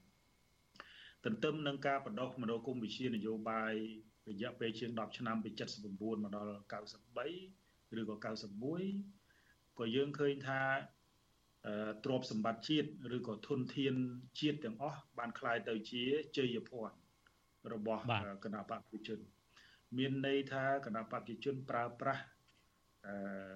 [1.24, 3.72] ទន្ទឹមនឹងការបដិមនោគមវិជ្ជានយោបាយ
[4.28, 5.50] រយៈពេលជាង10ឆ្នាំពី
[5.86, 6.52] 79មកដល់
[7.22, 8.16] 93ឬក៏
[8.96, 10.60] 91ក៏យើងឃើញថា
[12.04, 13.94] ទ្រព្យសម្បត្តិជាតិឬក៏ធនធាន
[14.40, 16.02] ជាតិទាំងអស់បានคล้ายទៅជា
[16.36, 17.01] ជ័យភ័ណ្ឌ
[17.73, 18.01] របស់
[18.43, 19.19] គណៈបព្វជិជន
[19.97, 22.23] មានន័យថាគណៈបព្វជិជនប្រើប្រាស់
[23.05, 23.55] អឺ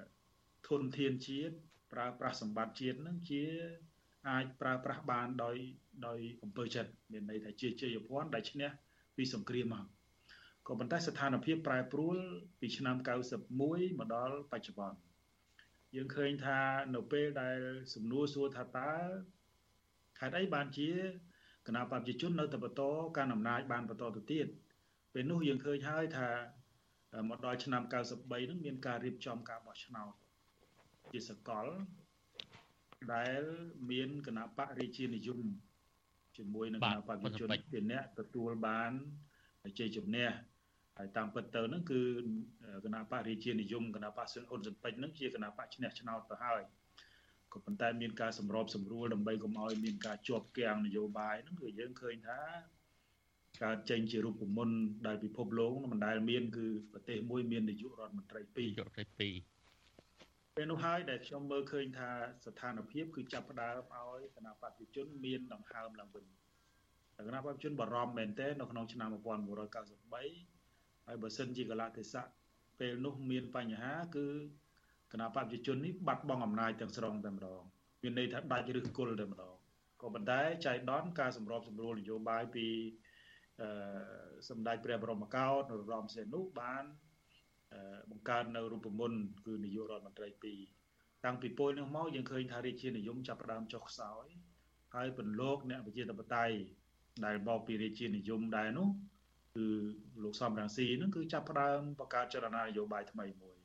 [0.67, 1.55] ធនធានជាតិ
[1.93, 3.43] ប្រើប្រាស់សម្បត្តិជាតិនឹងជា
[4.29, 5.55] អាចប្រើប្រាស់បានដោយ
[6.07, 8.69] ដោយអំពើចិត្តមានន័យថាជាជ័យភ័ណ្ឌដែលឈ្នះ
[9.17, 9.85] ពីសង្គ្រាមមក
[10.67, 12.17] ក៏ប៉ុន្តែស្ថានភាពប្រែប្រួល
[12.59, 12.95] ពីឆ្នាំ
[13.47, 14.99] 91មកដល់បច្ចុប្បន្ន
[15.95, 16.59] យើងឃើញថា
[16.95, 17.59] នៅពេលដែល
[17.93, 18.91] សំណួរសួរថាតើ
[20.19, 20.89] ហេតុអីបានជា
[21.67, 22.83] គណៈបព្វជិជននៅតែបន្ត
[23.17, 24.47] ការអំណាចបានបន្តទៅទៀត
[25.13, 26.29] ពេលនោះយើងឃើញហើយថា
[27.29, 30.13] មកដល់ឆ្នាំ93នឹងមានការរៀបចំការបោះឆ្នោត
[31.11, 31.65] ជាសកល
[33.13, 33.41] ដែល
[33.91, 35.39] មានគណៈបករាជានិយម
[36.37, 38.91] ជាមួយនឹងគណៈបព្វជិជនជាអ្នកទទួលបាន
[39.79, 40.29] ជ័យជំនះ
[40.97, 42.01] ហើយតាមពិតទៅហ្នឹងគឺ
[42.85, 46.61] គណៈបករាជានិយមគណៈបកសឹងហ៊ុនស៊ិនពេជ្រហ្នឹងជាគណៈបកឈ្នះឆ្នោតទៅហើយ
[47.57, 52.39] ក៏ប៉ុន្តែមានការសម្របសម្រួលដើម្បីកុំឲ្យមានការជាប់គាំងនយោបាយហ្នឹងគឺយើងឃើញថា
[53.63, 54.77] កើតចេញជារូបមន្ត
[55.07, 59.17] ដែលពិភពលោកមិនដែលមានគឺប្រទេសមួយមាននាយករដ្ឋមន្ត្រី2នាយករដ្ឋមន្ត្រី2
[60.55, 62.09] ពេលនោះហើយដែលខ្ញុំមើលឃើញថា
[62.45, 66.25] ស្ថានភាពគឺចាប់ផ្ដើមឲ្យគណៈបព្វជិជនមានដង្ហើមឡើងវិញ
[67.27, 72.27] គណៈបព្វជិជនបារម្ភមែនទែននៅក្នុងឆ្នាំ1993ហើយបើសិនជាកលៈទេសៈ
[72.79, 74.27] ពេលនោះមានបញ្ហាគឺ
[75.11, 77.61] គណៈបព្វជិជននេះបាត់បង់អំណាចទាំងស្រុងតែម្ដង
[78.01, 79.53] មានន័យថាដាច់ឬគល់តែម្ដង
[80.01, 82.67] ក៏ប៉ុន្តែចៃដន្យការសម្របសម្រួលនយោបាយពី
[83.61, 83.69] អឺ
[84.49, 86.83] សម្ដេចព្រះបរមកោដ្ឋនរោត្តមសីហនុបាន
[88.11, 90.27] បង្កើតនៅរូបមន្តគឺនាយករដ្ឋមន្ត្រី
[90.75, 94.25] 2តាំងពីពលនោះមកយើងឃើញថារាជានិយមចាប់ផ្ដើមចុះខ្សោយ
[94.95, 96.57] ហើយពន្លកអ្នកប្រជាធិបតេយ្យ
[97.25, 98.87] ដែលមកពីរាជានិយមដែរនោះ
[99.55, 99.67] គឺ
[100.23, 103.56] លោកសំរងស៊ីហ្នឹងគឺចាប់ផ្ដើមបង្កើតចលនានយោបាយថ្មីមួយ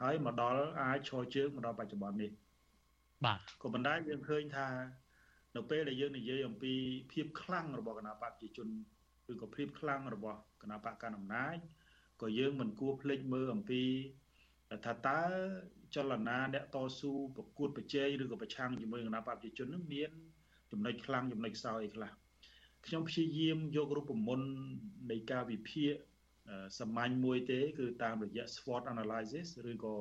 [0.00, 2.30] ហើយមកដល់អាចឈរជើងមកដល់បច្ចុប្បន្ននេះ
[3.24, 4.68] បាទក៏ប៉ុន្តែយើងឃើញថា
[5.56, 6.74] នៅពេលដែលយើងនិយាយអំពី
[7.12, 8.68] ភាពខ្លាំងរបស់គណៈបកប្រជាជន
[9.32, 11.56] ឬក៏ភាពខ្លាំងរបស់គណៈបកកណ្ដាលអំណាច
[12.22, 13.82] ក៏យើងមិនគួរភ្លេចមើលអំពី
[14.84, 15.22] ថាតើ
[15.94, 20.10] ចលនាអ្នកតស៊ូប្រកួតប្រជែងឬក៏ប្រឆាំងជាមួយគណៈបកប្រជាជននឹងមាន
[20.70, 22.10] ចំណុចខ្លាំងចំណុចខ្សោយអីខ្លះ
[22.86, 24.48] ខ្ញុំព្យាយាមយករូបមន្ត
[25.10, 25.92] នៃការវិភាគ
[26.78, 29.96] សាមញ្ញមួយទេ គឺតាមរយៈ SWOT analysis ឬក៏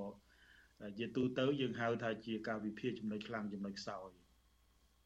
[0.98, 4.10] ជាទូទៅយើងហៅថាជាការវិភាគចំណុចខ្លាំងចំណុចខ្សោយ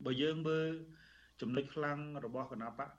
[0.05, 0.71] បើយើងមើល
[1.41, 2.89] ចំណុចខ្លាំងរបស់គណៈបក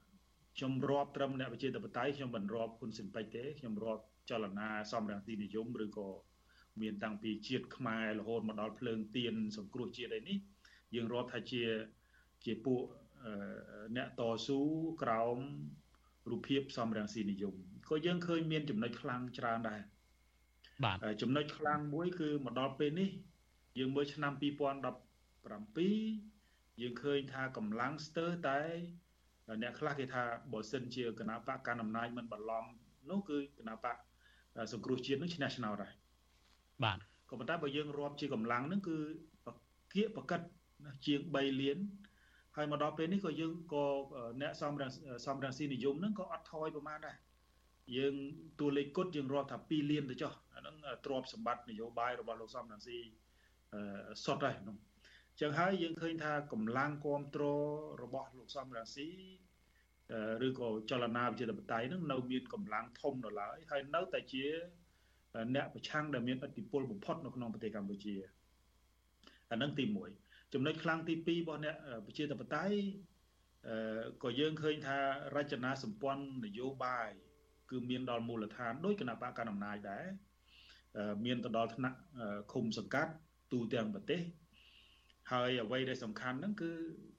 [0.57, 6.09] ខ្ញុំរាប់ត្រឹមអ្នកវិជាតបតៃខ្ញុំមិនរាប់ហ៊ុនស៊ិនពេជ្រទេខ្ញុំរាប់ចលនាសំរងទីនិយមឬក៏
[6.80, 10.38] មានតាំងពីជាតិខ្មែររហូតមកដល់ភ្លើងទៀនសង្គ្រោះជាតិអីនេះ
[10.95, 11.64] យើងរាប់ថាជា
[12.45, 12.82] ជាពួក
[13.97, 14.61] អ្នកតស៊ូ
[15.03, 15.38] ក្រោម
[16.30, 17.57] រូបភាពសំរងស៊ីនិយម
[17.89, 19.80] ក៏យើងឃើញមានចំណុចខ្លាំងច្រើនដែរ
[20.85, 23.11] បាទចំណុចខ្លាំងមួយគឺមកដល់ពេលនេះ
[23.78, 24.43] យើងមើលឆ្នាំ2017
[26.80, 28.61] យើងឃើញថាកម្លាំងស្ទើរតែ
[29.62, 30.22] អ្នកខ្លះគេថា
[30.53, 32.64] បើសិនជាគណៈបកកណ្ដាលអំណាចមិនបន្លំ
[33.11, 33.97] នោះគឺគណៈបក
[34.72, 35.93] សង្គ្រោះជាតិនឹងឈ្នះឆ្នោតដែរ
[36.85, 36.99] បាទ
[37.30, 38.97] ក៏ប៉ុន្តែបើយើងរាប់ជាកម្លាំងនឹងគឺ
[39.93, 40.41] គៀកប្រកិត
[41.07, 41.78] ជាង3លាន
[42.57, 43.85] ហើយមកដល់ពេលនេះក៏យើងក៏
[44.43, 44.91] អ្នកសំរង
[45.26, 47.16] សំរងស៊ីនិយមហ្នឹងក៏អត់ថយប្រមាណដែរ
[47.97, 48.14] យើង
[48.61, 50.74] តួលេខគុតយើងរាប់ថា2លានទៅចុះអាហ្នឹង
[51.05, 52.99] ទ្រព្យសម្បត្តិនយោបាយរបស់លោកសំរងស៊ី
[54.24, 54.76] សុទ្ធហើយហ្នឹង
[55.41, 57.66] ចឹងហើយយើងឃើញថាកម្លាំងគ្រប់គ្រង
[58.03, 59.09] របស់លោកសំរងស៊ី
[60.47, 64.45] ឬក៏ចលនាវិជាតបតៃហ្នឹងនៅមានកម្លាំងធំនៅឡើយហើយនៅតែជា
[65.55, 68.14] អ្នកប្រឆាំងដែលមានឥទ្ធិពលបំផុតនៅក្នុងប្រទេសកម្ពុជា
[69.51, 69.85] អានឹងទី
[70.18, 71.76] 1ចំណុចខ្លាំងទី2របស់អ្នក
[72.07, 72.76] ប្រជាធិបតេយ្យ
[73.68, 74.99] អឺក៏យើងឃើញថា
[75.37, 77.11] រចនាសម្ព័ន្ធនយោបាយ
[77.73, 80.05] គឺមានដល់មូលដ្ឋានដោយគណៈបកកណ្ដាលអំណាចដែរ
[81.25, 81.99] មានទៅដល់ថ្នាក់
[82.53, 83.12] ឃុំសង្កាត់
[83.53, 84.20] ទូទាំងប្រទេស
[85.33, 86.70] ហើយអ្វីដែលសំខាន់ហ្នឹងគឺ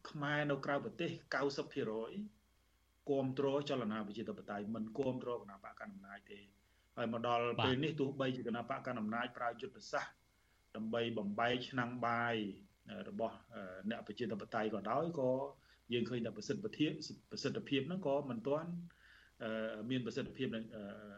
[0.10, 6.40] ខ្មែរនៅក្រៅប្រទេស90%គ្រប់គ្រងចលនាប្រជាធិបតេយ្យមិនគ្រប់គ្រងគណៈបកកណ្ដាលអំណាចទេ
[6.98, 10.14] ហើយមកដល់ពេលនេះទោះបីជាគណៈបកកណ្ដាលអំណាចប្រើយុទ្ធសាស្ត្រ
[10.76, 12.36] ដើម្បីបំបែកឆ្នាំងបាយ
[13.10, 13.36] របស់
[13.90, 15.32] អ្នកប្រជាធិបតេយ្យក៏ដោយក៏
[15.94, 16.92] យើងឃើញថាប្រសិទ្ធភាព
[17.32, 18.70] ប្រសិទ្ធភាពហ្នឹងក៏មិនទាន់
[19.90, 20.48] មានប្រសិទ្ធភាព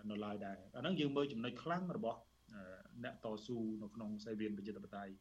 [0.09, 2.19] នៅឡើយដែរអាហ្នឹងយើងមើលចំណុចខ្លាំងរបស់
[3.03, 5.13] អ្នកតស៊ូនៅក្នុងសេវាប្រជាធិបតេយ្យ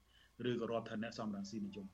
[0.50, 1.86] ឬក៏រដ្ឋាភិបាលសំរងស៊ីនិយម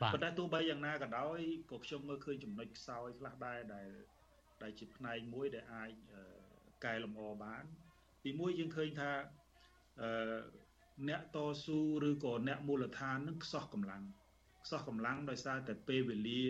[0.00, 1.38] ប៉ុន្តែទោះបីយ៉ាងណាក៏ដោយ
[1.70, 3.88] ក៏ខ្ញុំមើលឃើញចំណុចខ្សោយខ្លះដែរដែល
[4.62, 5.90] ដែលជាផ្នែកមួយដែលអាច
[6.84, 7.64] កែលម្អបាន
[8.24, 9.10] ទីមួយយើងឃើញថា
[10.00, 10.38] អឺ
[11.08, 14.02] អ្នកតស៊ូឬក៏អ្នកមូលដ្ឋាននឹងខ្សោះកម្លាំង
[14.64, 16.44] ខ្សោះកម្លាំងដោយសារតែពេលវេលា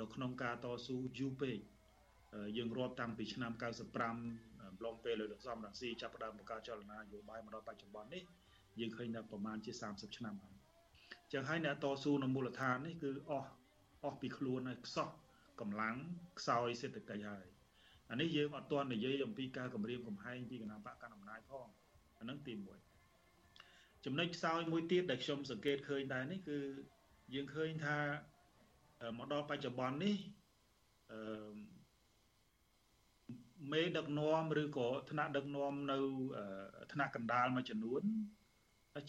[0.00, 1.58] នៅក្នុងការតស៊ូយូរពេក
[2.56, 8.22] យើងរាប់តាំងពីឆ្នាំ95អំឡុងពេលលោកសំរងស៊ីចាប់ផ្ដើមបង្កើតចលនានយោបាយមកដល់បច្ចុប្បន្ននេះ
[8.80, 10.56] យើងឃើញថាប្រហែលជា30ឆ្នាំហើយ
[11.32, 13.48] ចឹងហើយអ្នកតស៊ូនៅមូលដ្ឋាននេះគឺអស់
[14.04, 15.08] អស់ពីខ្លួនហើយខ្សោះ
[15.60, 15.94] កម្លាំង
[16.38, 17.46] ខ្សោយសេដ្ឋកិច្ចហើយ
[18.10, 21.66] អានេះយើងអត់ទាន់និយាយអំពីការគម្រាមកំហែងពីគណៈបកកណ្ដាលអំណាចផង
[22.18, 22.54] អានឹងទី
[23.28, 26.58] 1ចំណុចខ្សោយមួយទៀតដែលខ្ញុំសង្កេតឃើញដែរនេះគឺ
[27.34, 27.98] យើងឃើញថា
[29.18, 30.16] មកដល់បច្ចុប្បន្ននេះ
[31.12, 31.20] អឺ
[33.72, 35.98] មេដឹកនាំឬក៏ថ្នាក់ដឹកនាំនៅ
[36.92, 38.02] ថ្នាក់កណ្ដាលមួយចំនួន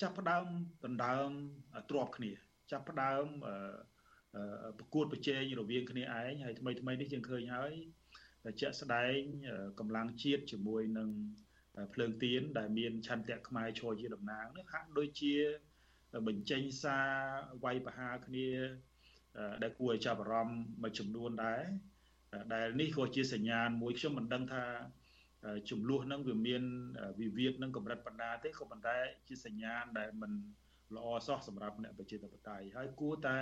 [0.01, 0.45] ចាប់ផ្ដើម
[0.85, 1.29] ដណ្ដើម
[1.89, 2.31] ទ្របគ្នា
[2.71, 3.25] ចាប់ផ្ដើម
[4.77, 7.73] ប្រកួតប្រជែងរវាងគ្នាឯងហើយថ្មីថ្មីនេះយើងឃើញហើយ
[8.61, 9.19] ជាក់ស្ដែង
[9.79, 11.09] កម្លាំងជាតិជាមួយនឹង
[11.93, 15.35] ភ្លើងទៀនដែលមានឆន្ទៈខ្មែរឈរជាតំណាងនេះហាក់ដូចជា
[16.27, 17.09] បញ្ចេញសារ
[17.63, 18.49] វាយប្រហារគ្នា
[19.63, 21.63] ដែលគួរឲ្យចាប់អារម្មណ៍មួយចំនួនដែរ
[22.53, 24.63] ដែលនេះក៏ជាសញ្ញាណមួយខ្ញុំមិនដឹងថា
[25.69, 26.63] ចំនួនហ្នឹងវាមាន
[27.21, 28.95] វិវាទនឹងកម្រិតបណ្ដាទេក៏ប៉ុន្តែ
[29.27, 30.31] ជាសញ្ញាណដែលមិន
[30.95, 33.39] ល្អសោះសម្រាប់អ្នកប្រជាធិបតេយ្យហើយគួរតែ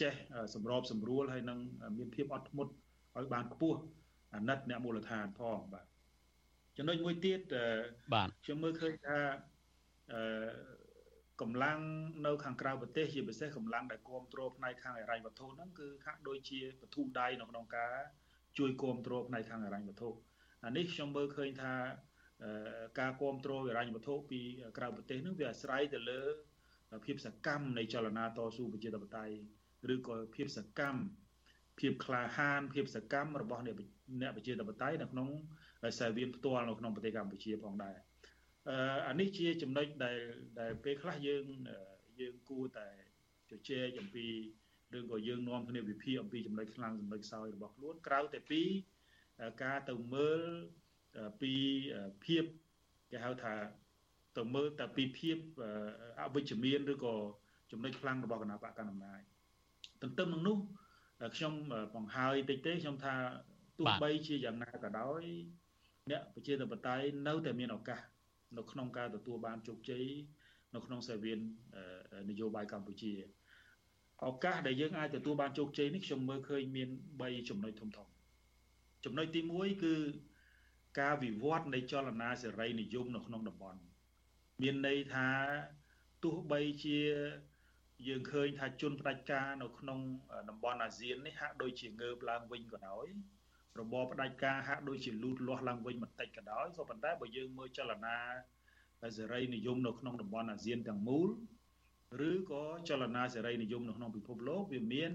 [0.00, 0.12] ចេះ
[0.54, 1.58] សម្របសម្រួលហើយនឹង
[1.98, 2.72] មានភាពអត់ធ្មត់
[3.16, 3.80] ឲ្យបានខ្ពស់
[4.34, 5.86] អាណិតអ្នកមូលដ្ឋានផងបាទ
[6.76, 7.40] ចំណុចមួយទៀត
[8.14, 9.18] បាទខ្ញុំមើលឃើញថា
[10.12, 10.20] អឺ
[11.42, 11.80] កម្លាំង
[12.26, 17.94] នៅខាងក្រៅប្រទេសជាពិសេសកម្លាំងដែលគ្រប់គ្រងផ្នែកខាងអរិញវត្ថុហ្នឹងគឺហាក់ដូចជាបទុដៃនៅក្នុងការ
[18.58, 20.10] ជួយគ្រប់គ្រងផ្នែកខាងអរិញវត្ថុ
[20.64, 21.74] អានេះខ្ញុំមើលឃើញថា
[23.00, 24.40] ការគ្រប់គ្រងអរិញវត្ថុពី
[24.78, 26.20] ក្រៅប្រទេសហ្នឹងវាអាស្រ័យទៅលើ
[27.06, 29.34] ភាពសកម្មនៃចលនាតស៊ូប្រជាធិបតេយ្យ
[29.94, 31.00] ឬក៏ភាពសកម្ម
[31.80, 35.28] ភាពក្លាហានភាពសកម្មរបស់អ្នកប្រជាធិបតេយ្យនៅក្នុង
[35.98, 37.96] សាវៀនផ្ទាល់នៅក្នុងប្រទេសកម្ពុជាផងដែរ
[38.68, 38.76] អឺ
[39.08, 40.18] អានេះជាចំណុចដែល
[40.60, 41.44] ដែលពេលខ្លះយើង
[42.20, 42.88] យើងគួរតែ
[43.50, 44.26] ជជែកអំពី
[44.96, 48.62] ឬក៏យើងនាំគ្នាវិភាគអំពីចំណុចខ្លាំងចំណុចខ្សោយរបស់ខ្លួនក្រៅតែពី
[49.62, 50.42] ការទៅមើល
[51.42, 51.52] ពី
[52.24, 52.44] ភាព
[53.10, 53.54] គេហៅថា
[54.36, 55.36] ទៅមើលតែពីភាព
[56.20, 57.14] អវិជ្ជមានឬក៏
[57.70, 59.22] ចំណុចខ្លាំងរបស់គណៈបកកណ្ដាលអំណាច
[60.02, 60.58] ទន្ទឹមនឹងនោះ
[61.36, 61.52] ខ្ញុំ
[61.94, 63.14] បង្ហើយតិចទេខ្ញុំថា
[63.78, 65.22] ទោះបីជាយ៉ាងណាក៏ដោយ
[66.10, 68.00] អ្នកប្រជាធិបតេយ្យនៅតែមានឱកាស
[68.58, 70.04] នៅក្នុងការទទួលបានជោគជ័យ
[70.74, 71.38] នៅក្នុងសាវៀន
[72.30, 73.12] នយោបាយកម្ពុជា
[74.24, 76.88] ឱកាសដែលយើងអាចទទួលបានជោគជ័យនេះខ្ញុំមើលឃើញមាន
[77.20, 78.06] 3ចំណុចធំធំ
[79.04, 79.94] ចំណុចទី1គឺ
[81.00, 83.80] ការវិវត្តនៃចលនាសេរីនិយមនៅក្នុងតំបន់
[84.62, 85.28] មានន័យថា
[86.24, 86.98] ទោះបីជា
[88.08, 89.98] យើងឃើញថាជនផ្ដាច់ការនៅក្នុង
[90.48, 93.06] តំបន់អាស៊ាននេះហាក់ដូចជាងើបឡើងវិញក៏ដោយ
[93.80, 98.16] របបផ្ដាច់ការហាក់ដូចជាលូតលាស់ឡើងវិញបន្តិចក៏ដោយក៏ប៉ុន្តែបើយើងមើលចលនា
[99.18, 101.28] សេរីនិយមនៅក្នុងតំបន់អាស៊ានទាំងមូល
[102.28, 105.10] ឬក៏ចលនាសេរីនិយមនៅក្នុងពិភពលោកវាមាន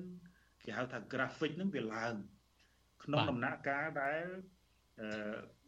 [0.66, 2.14] គេហៅថា graphic ហ្នឹងវាឡើង
[3.04, 4.24] ក្នុងដំណាក់កាលដែល
[5.02, 5.62] អឺ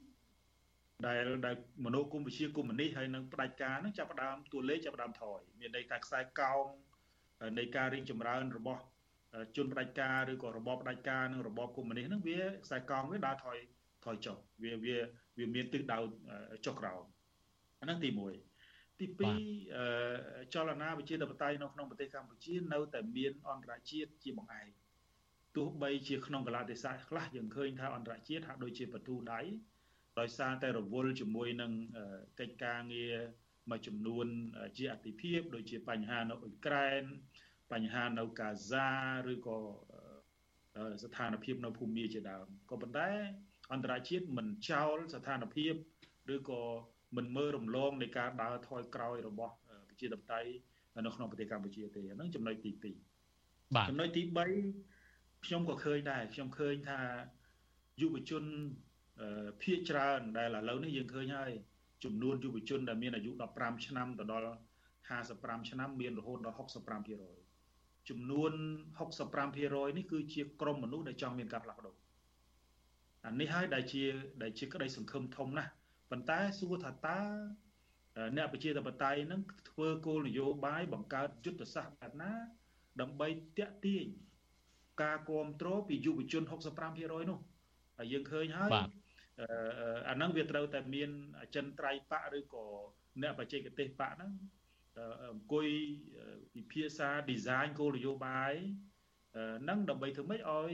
[1.07, 6.65] ដែលដែលមនោគមវិជ្ជាកុម្មុយនីសហើយនឹងផ្ដាច់ការហ្នឹងចាប់ផ្ដើមតួលេខចាប់ផ្ដើមថយមានន័យថាខ្សែកោង
[7.59, 8.81] នៃការរីកចម្រើនរបស់
[9.55, 13.57] ជនផ្ដាច់ការឬក៏របបផ្ដាច់ការនិងរបបកុម្មុយនីសហ្នឹងវាខ្សែកោងវាដើរថយ
[14.05, 14.97] ថយចុះវាវា
[15.37, 15.97] វាមានទិសដៅ
[16.65, 17.03] ចុះក្រោម
[17.79, 19.05] អាហ្នឹងទី1ទី
[19.69, 24.69] 2ចលនាវិជាធិបតេយ្យនៅក្នុងប្រទេសកម្ពុជានៅតែមានអន្តរជាតិជាបង្អែក
[25.55, 29.41] ទោះបីជាក្នុងកលតិសាស្ត្រខ្លះយើងឃើញថាអន្តរជាតិហាក់ដូចជាបទូដៃ
[30.19, 31.71] ដោយសារតែរវល់ជាមួយនឹង
[32.39, 33.15] កិច្ចការងារ
[33.71, 34.27] មួយចំនួន
[34.77, 37.03] ជាអតិភិបដូចជាបញ្ហានៅអ៊ុយក្រែន
[37.73, 38.87] បញ្ហានៅកាហ្សា
[39.31, 39.57] ឬក៏
[41.03, 43.09] ស្ថានភាពនៅភូមាជាដើមក៏ប៉ុន្តែ
[43.73, 45.73] អន្តរជាតិមិនចោលស្ថានភាព
[46.35, 46.61] ឬក៏
[47.15, 49.53] មិនមើលរំលងនៃការដើរថយក្រោយរបស់
[49.87, 50.51] ប្រជាធិបតេយ្យ
[51.05, 54.21] នៅក្នុងប្រទេសកម្ពុជាទេហ្នឹងចំណុចទី2បាទចំណុចទី
[54.83, 56.99] 3ខ្ញុំក៏ឃើញដែរខ្ញុំឃើញថា
[58.01, 58.43] យុវជន
[59.63, 61.51] ភាគច្រើនដែលឥឡូវនេះយើងឃើញហើយ
[62.03, 64.57] ចំនួនយុវជនដែលមានអាយុ15ឆ្នាំទៅដល់
[65.11, 67.42] 55ឆ្នាំមានរហូតដល់65%
[68.09, 68.51] ចំនួន
[69.23, 71.95] 65%នេះគឺជាក្រុមមនុស្សដែលចង់មានការផ្លាស់ប្ដូរ
[73.25, 74.03] អានេះហើយដែលជា
[74.43, 75.71] ដែលជាក្តីសង្ឃឹមធំណាស់
[76.11, 77.19] ប៉ុន្តែសួរថាតើ
[78.35, 82.31] អ្នកប្រជាធិបតេយ្យនឹងធ្វើគោលនយោបាយបង្កើតយុទ្ធសាស្ត្របែបណា
[83.01, 83.27] ដើម្បី
[83.57, 84.05] តាក់ទាញ
[85.03, 86.43] ការគ្រប់គ្រងពីយុវជន
[86.85, 87.39] 65%នោះ
[87.97, 88.71] ហើយយើងឃើញហើយ
[90.09, 92.65] អាហ្នឹងវាត្រូវតែមានអចិន្ត្រៃយ៍បកឬក៏
[93.21, 94.31] អ្នកបច្ចេកទេសបកហ្នឹង
[95.32, 95.68] អង្គុយ
[96.54, 98.54] ពិភាក្សា design គោលនយោបាយ
[99.62, 100.72] ហ្នឹងដើម្បីធ្វើម៉េចឲ្យ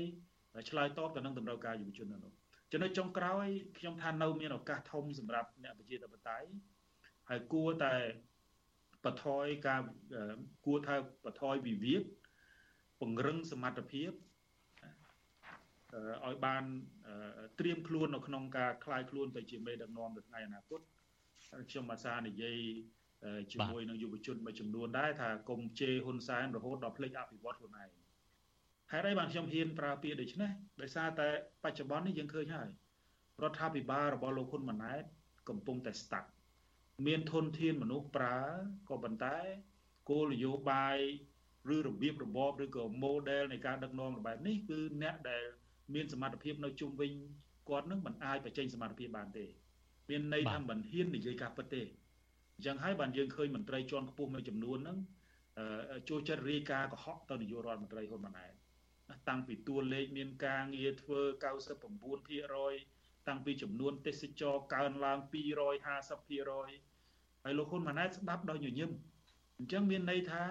[0.71, 2.33] ឆ្លើយតបទៅនឹងតម្រូវការយុវជននោះ
[2.73, 3.47] ចំណុចចុងក្រោយ
[3.79, 6.49] ខ្ញុំថានៅមានឱកាសធំសម្រាប់អ្នកប្រជាធិបតេយ្យ
[7.29, 7.95] ហើយគួរតែ
[9.05, 9.81] បថយការ
[10.67, 12.03] គួរថាបថយវិវាទ
[13.01, 14.11] ពង្រឹងសមត្ថភាព
[16.27, 16.65] ឲ្យបាន
[17.59, 20.81] ត្រៀមខ្លួននៅក្នុងការคลายខ្លួនទៅជាមេដឹកនាំនៅថ្ងៃអនាគត
[21.71, 22.59] ខ្ញុំអាសានិយាយ
[23.52, 27.90] ជាមួយនឹងយុវជនមួយចំនួនដែរថាកុំជេរហ៊ុនសែនរហូតដល់ភ្លេចអភិវឌ្ឍខ្លួនឯង
[28.92, 30.52] ហេតុអីបានខ្ញុំហ៊ានប្រើពាក្យដូច្នេះ
[30.82, 31.28] ដោយសារតែ
[31.64, 32.70] បច្ចុប្បន្ននេះយើងឃើញហើយ
[33.44, 35.04] រដ្ឋាភិបាលរបស់លោកហ៊ុនម៉ាណែត
[35.50, 36.30] កំពុងតែស្តាក់
[37.08, 38.40] មានធនធានមនុស្សប្រើ
[38.90, 39.38] ក៏ប៉ុន្តែ
[40.10, 40.98] គោលនយោបាយ
[41.76, 45.44] ឬរបៀបរបបឬក៏ model នៃការដឹកនាំបែបនេះគឺអ្នកដែល
[45.94, 47.12] មានសមត្ថភាពនៅជុំវិញ
[47.70, 49.46] គាត់នឹងមិនអាចបញ្ចេញសមត្ថភាពបានទេ
[50.10, 51.84] មានន័យថាមិនហ៊ាននិយាយការពិតទេ
[52.60, 54.98] អញ្ចឹងហើយបានយើងឃើញមន្ត្រីជាន់ខ្ពស់មួយចំនួនហ្នឹង
[56.10, 58.54] ចូលចិត្តរាយការណ៍កុហកទៅនាយករដ្ឋមន្ត្រីហ៊ុនម៉ាណែត
[59.30, 61.20] តាំងពីតួលេខមានការងារធ្វើ
[62.44, 68.92] 99%តាំងពីចំនួនទេសចរកើនឡើង250%ហើយលោកហ៊ុនម៉ាណែតស្ដាប់ដោយញញឹម
[69.58, 70.44] អញ្ចឹងមានន័យថា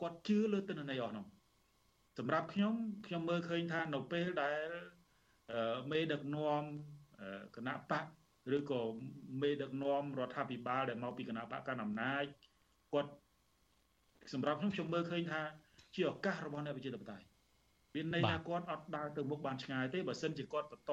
[0.00, 1.26] គាត់ជឿលើទិន្នន័យអស់នោះ
[2.18, 2.74] សម្រាប់ខ្ញុំ
[3.06, 4.68] ខ្ញុំមើលឃើញថានៅពេលដែល
[5.90, 6.62] មេដឹកនាំ
[7.56, 8.04] គណៈបក
[8.56, 8.82] ឬក៏
[9.42, 12.24] មេដឹកនាំរដ្ឋាភិបាលដែលមកពីគណៈបកកណ្ដាលអំណាច
[12.92, 13.10] គាត់
[14.32, 15.40] សម្រាប់ខ្ញុំខ្ញុំមើលឃើញថា
[15.94, 17.26] ជាឱកាសរបស់អ្នកប្រជាធិបតេយ្យ
[17.94, 20.92] មានន័យថាគាត់អត់ដើរទៅមុខបានឆ្ងាយទេបើសិនជាគាត់បន្ត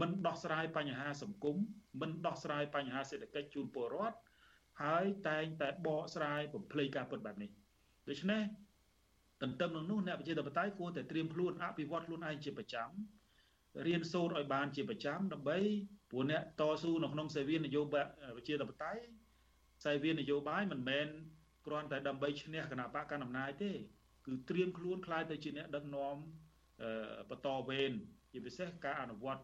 [0.00, 1.56] មិនដោះស្រាយបញ្ហាសង្គម
[2.00, 4.18] មិនដោះស្រាយបញ្ហាសេដ្ឋកិច្ចជូនពលរដ្ឋ
[4.82, 7.50] ហើយតែងតែបកស្រាយបំភ្លៃការពិតបែបនេះ
[8.08, 8.42] ដូច្នេះ
[9.42, 12.88] ទន្ទឹមនឹងនោះអ្នកប្រជាធិបតេយ្យគួរតែត្រៀមខ្លួនអភិវឌ្ឍខ្លួនឯងជាប្រចាំ
[13.86, 15.58] រៀនសូត្រឲ្យបានជាប្រចាំដើម្បី
[16.10, 18.04] ព្រោះអ្នកតស៊ូនៅក្នុងសេវានយោបាយ
[18.36, 19.02] ប្រជាធិបតេយ្យ
[19.84, 21.06] សេវានយោបាយមិនមែន
[21.66, 23.72] គ្រាន់តែដើម្បីឈ្នះគណៈបកកណ្ដាលអំណាចទេ
[24.26, 26.16] គឺត្រៀមខ្លួនខ្លាយទៅជាអ្នកដឹកនាំ
[27.30, 27.92] បន្តវេន
[28.32, 29.42] ជាពិសេសការអនុវត្ត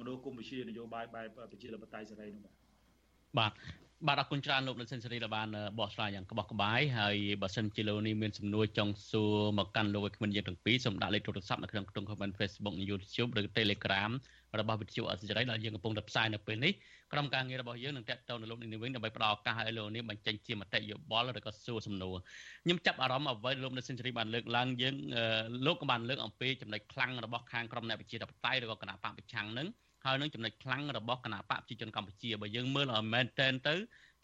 [0.00, 2.54] មនោគមវិជ្ជានយោបាយបែបប្រជាធិបតេយ្យសេរីនោះបាទ
[3.38, 3.52] បាទ
[4.08, 5.48] អរគុណច្រើនលោកលោកសិនសេរីដែលបាន
[5.78, 14.10] បកស្រាយយ៉ាងក្បោះក្បាយហើយបើសិនជាលោកនេះមានសំណួរចង់សួរមកកាន់លោកវិក្កាមយើងទាំងពីរសូមដាក់លេខទូរស័ព្ទនៅក្នុងក្នុង comment Facebook និង YouTube ឬ Telegram
[14.60, 16.72] របស់វិទ្យុអសិរ័យដែលយើងកំពុងតែផ្សាយនៅពេលនេះ
[17.12, 22.16] ក្រុមការងាររបស់យើងនឹងតាក់ទងនៅលោកនេះវិញដើម្បីផ្ដល់ឱកាសឲ្យលោកនេះបញ្ចេញជាមតិយោបល់ឬក៏សួរសំណួរ
[22.64, 24.94] ខ្ញុំចាប់អារម្មណ៍អ្វីលោកនៅសិនសេរីបានលើកឡើងយើង
[25.66, 29.68] លោកក៏បានលើកអំពីចំណុចខ្លាំងរបស់ខាងក្រុមអ្នកវិជាតបតៃឬក៏គណៈបកប្រឆាំងនឹង
[30.04, 33.74] ហើយនឹងចំណុចខ្លាំងរបស់គណៈបកប្រជាជនកម្ពុជាបើយើងមើលឲ្យមែនតែនទៅ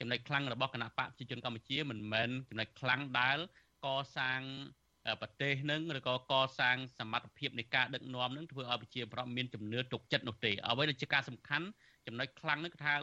[0.01, 3.39] ចំណុចខ្លាំងរបស់គណៈបកប្រជាជនកម្ពុជាមិនមែនចំណុចខ្លាំងដែល
[3.85, 4.41] កសាង
[5.21, 11.67] ប្រទេសនឹងឬក៏កសាងសមត្ថភាពនៃការដឹកនាំនឹងធ្វើឲ្យប្រជាប្រដ្ឋមានជំនឿទុកចិត្តនោះទេអ្វីដែលជាការសំខាន់
[12.07, 12.95] ចំណុចខ្លាំងនឹងគឺថា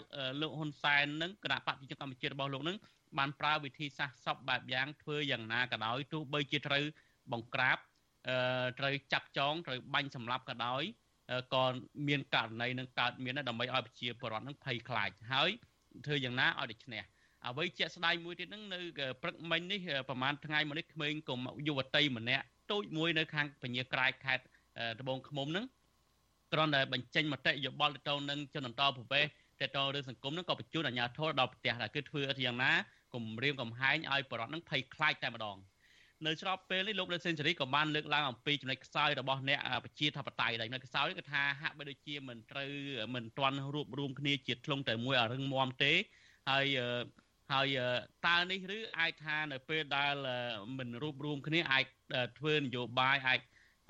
[0.41, 2.77] លោកហ៊ុនសែននឹងគណៈបកប្រជាជនកម្ពុជារបស់លោកនឹង
[3.17, 6.83] បានប្រើវិធីសាស្ត្រសពបែបយ៉ាងធ្វើយ៉ាងណាក៏ដោយទោះបីជាត្រូវ
[7.31, 7.77] បង្ក្រាប
[8.79, 10.83] ត្រូវចាប់ចងត្រូវបាញ់សម្លាប់ក៏ដោយ
[11.53, 11.63] ក៏
[12.07, 15.49] មានករណីនឹងកើតមានដើម្បីឲ្យប្រជាពលរដ្ឋនឹងភ័យខ្លាចហើយ
[16.05, 17.03] ធ្វើយ៉ាងណាឲ្យតែឈ្នះ
[17.47, 18.79] អ្វីជាក់ស្ដែងមួយទៀតហ្នឹងនៅ
[19.21, 24.43] ព្រឹកមិញនេះប្រហែលថ្ងៃមកនេះក្មេងកុំយុវតីម្នាក់តូចមួយនៅខាងពញាក្រែកខេត្ត
[25.01, 25.65] ត្បូងឃ្មុំហ្នឹង
[26.53, 29.27] គ្រាន់តែបញ្ចេញមតិយោបល់ទៅនឹងជនអន្តរប្រវេសត
[29.75, 32.71] ទៅរឿងសង្គមហ្នឹងក៏បញ្ជូនអាជ្ញាធរដល់ផ្ទះដែរគឺធ្វើយ៉ាងណា
[33.13, 35.57] គំរាមកំហែងឲ្យបរិវត្តហ្នឹងភ័យខ្លាចតែម្ដង
[36.26, 42.72] នៅស្របពេលនេះលោកលោកសេនស៊ូរីក៏បានលើកឡើងអំពីចំណុចខ្សោយរបស់អ្នកប្រជាធិបតេយ្យដែរចំណុចខ្សោយគឺថាហាក់បីដូចជាមិនត្រូវ
[43.14, 45.92] មិនទាន់រួបរวมគ្នាជាធ្លុងតែមួយឲ្យរឹងមាំទេ
[46.50, 46.66] ហើយ
[47.52, 47.68] ហើយ
[48.26, 50.14] តើនេះឬអាចថានៅពេលដែល
[50.78, 51.84] មិនរួបរวมគ្នាអាច
[52.38, 53.40] ធ្វើនយោបាយអាច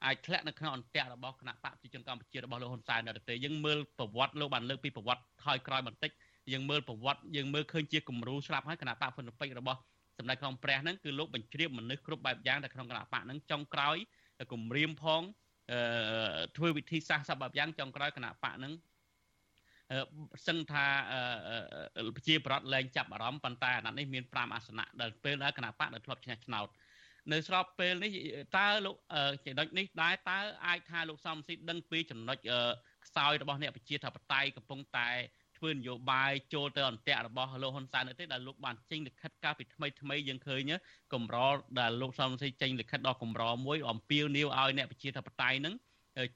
[0.05, 6.11] អាចធ្លាក់នៅក្នុងអន្ទាក់របស់គណៈបកប្រជាជនកម្ពុជារបស់លោកហ៊ុនសែននៅទេយើងមើលប្រវត្តិលោកបានលើកពីប្រវត្តិថយក្រោយបន្តិច
[6.53, 9.79] យើងមើលប្រវត្តិយើងមើលឃើញជាគំរូស្រាប់ហើយគណៈបកហ្វុនពេចរបស់
[10.18, 13.98] សម្ដេចក្នុងព្រះហ្នឹងគឺលោកបញ្ជ្រាបមនុស្សគ្រប់បែបយ៉ាងនៅក្នុងគណៈបកហ្នឹងចុងក្រោយ
[14.52, 15.22] គម្រាមផង
[16.58, 18.74] ធ្វើវិធីសាស្ត្រសពបែបយ៉ាងចុងក្រោយគណៈបកហ្នឹង
[20.48, 20.86] សឹងថា
[22.16, 26.68] ប្រជាប្រដ្ឋលែងចាប់អារម្មណ៍ប៉ុន្តែអាណត្តិនេះមាន5អាសនៈដែលពេលដែលគណៈបកដែលធ្លាប់ឈ្នះឆ្នោត
[27.32, 28.12] នៅស្របពេលនេះ
[28.58, 28.96] តើលោក
[29.46, 32.38] ចំណុចនេះដែរតើអាចថាលោកសំស៊ីដឹងពីចំណុច
[33.06, 35.10] ខ្សោយរបស់អ្នកប្រជាធិបតេយ្យកំពុងតែ
[35.64, 40.72] ធ្វើនយោបាយចូលទៅអន្តៈរបស់លោកហ៊ុនសែននៅទេដែលលោកបានចេញលិខិតកាលពីថ្មីថ្មីយើងឃើញ
[41.14, 41.38] កម្រ
[41.80, 45.74] ដែលលោកសំស៊ីចេញលិខិតដល់កម្រមួយអំពាវនាវឲ្យអ្នកប្រជាធិបតេយ្យនឹង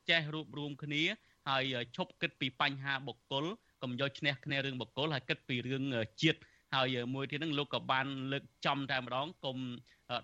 [0.10, 1.04] ចេះរួបរวมគ្នា
[1.50, 1.64] ហើយ
[1.96, 3.46] ឈប់គិតពីបញ្ហាបុគ្គល
[3.82, 5.84] កុំយកឈ្នះគ្នារឿងបុគ្គលហើយគិតពីរឿង
[6.22, 6.40] ជាតិ
[6.76, 9.58] ហើយមួយទៀតហ្នឹងលោកក៏បានលើកចំតែម្ដងកុំ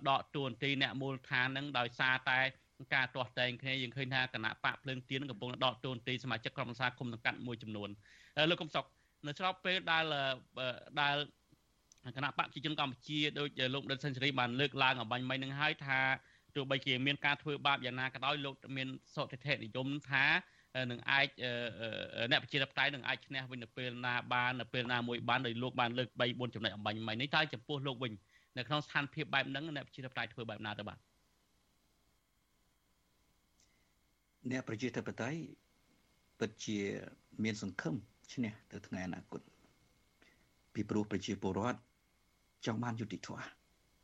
[0.10, 2.40] ដកតួនាទីអ្នកមូលដ្ឋានហ្នឹងដោយសារតែ
[2.94, 7.90] ការទាស់តែងគ្នាយើងឃើញថាគណៈបកភ្លើងទៀនកំពុងដកតួនាទីសមាជិកក្រុមប្រឹក្សាគុំសង្កាត់មួយចំនួន
[8.50, 8.86] លោកកំសុក
[9.28, 10.04] នៅស្របពេលដែល
[11.02, 11.16] ដែល
[12.18, 16.00] គណៈបកប្រជាជនកម្ពុជាដោយលោកដិតសេនស៊ូរីបានលើកឡើងអបាញ់មិញនឹងហើយថា
[16.56, 20.26] ទោះបីជាមានការធ្វើបាបយ៉ាងណាក៏ដោយលោកមានសតិធិនិយមថា
[20.92, 21.28] នឹងអាច
[22.32, 28.14] អ្នកប្រជាធិបតេយ្យនឹងអាចឈ្នះវិញនៅពេលណាបាននៅពេលណាមួយបានដោយលោកបានលើក3 4ចំណុចអំបញ្ញមិញនេះតើចំពោះលោកវិញ
[28.58, 30.98] នៅក្នុងស្ថានភាពបែបហ្នឹងអ្នកប្រជាធិបតេយ្យធ្វើបែបណាទៅបាទ
[34.52, 35.40] អ្នកប្រជាធិបតេយ្យ
[36.40, 36.78] ពិតជា
[37.44, 37.96] មានសង្ឃឹម
[38.32, 39.42] ឈ្នះទៅថ្ងៃអនាគត
[40.74, 41.80] ពីព្រោះប្រជាពលរដ្ឋ
[42.66, 43.46] ចង់បានយុត្តិធម៌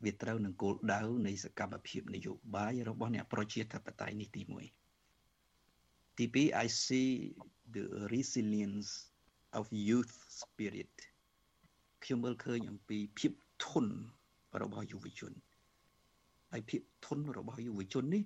[0.04, 4.42] វាត្រូវនឹងគោលដៅនៃសកម្មភាពនយោបាយរបស់អ្នកប្រជាធិបតេយ្យនេះទី
[5.28, 7.10] 1ទី2 I see
[7.74, 8.90] the resilience
[9.58, 10.94] of youth spirit
[12.02, 13.32] ខ្ញុំមើលឃើញអំពីភាព
[13.66, 13.94] ធន់
[14.62, 15.32] របស់យុវជន
[16.52, 18.22] ហើយភាពធន់របស់យុវជននេះ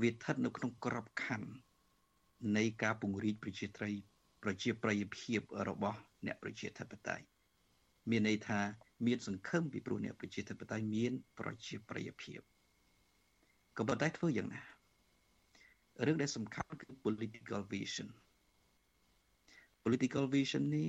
[0.00, 1.50] វាស្ថិតនៅក្នុងក្របខ័ណ្ឌ
[2.56, 3.90] នៃការពង្រីកប្រជាត្រី
[4.44, 7.24] ប្រជាប្រិយភាពរបស់អ្នកប្រជាធិបតេយ្យ
[8.10, 8.60] មានន័យថា
[9.06, 12.40] មានសង្ឃឹមពីព្រោះអ្នកប្រជាធិបតេយ្យមាន ប្រជាប្រិយភាព
[13.76, 14.62] ក៏ប៉ុន្តែធ្វើយ៉ាងណា
[16.06, 18.08] រឿងដែលសំខាន់គឺ political vision
[19.84, 20.88] political vision នេះ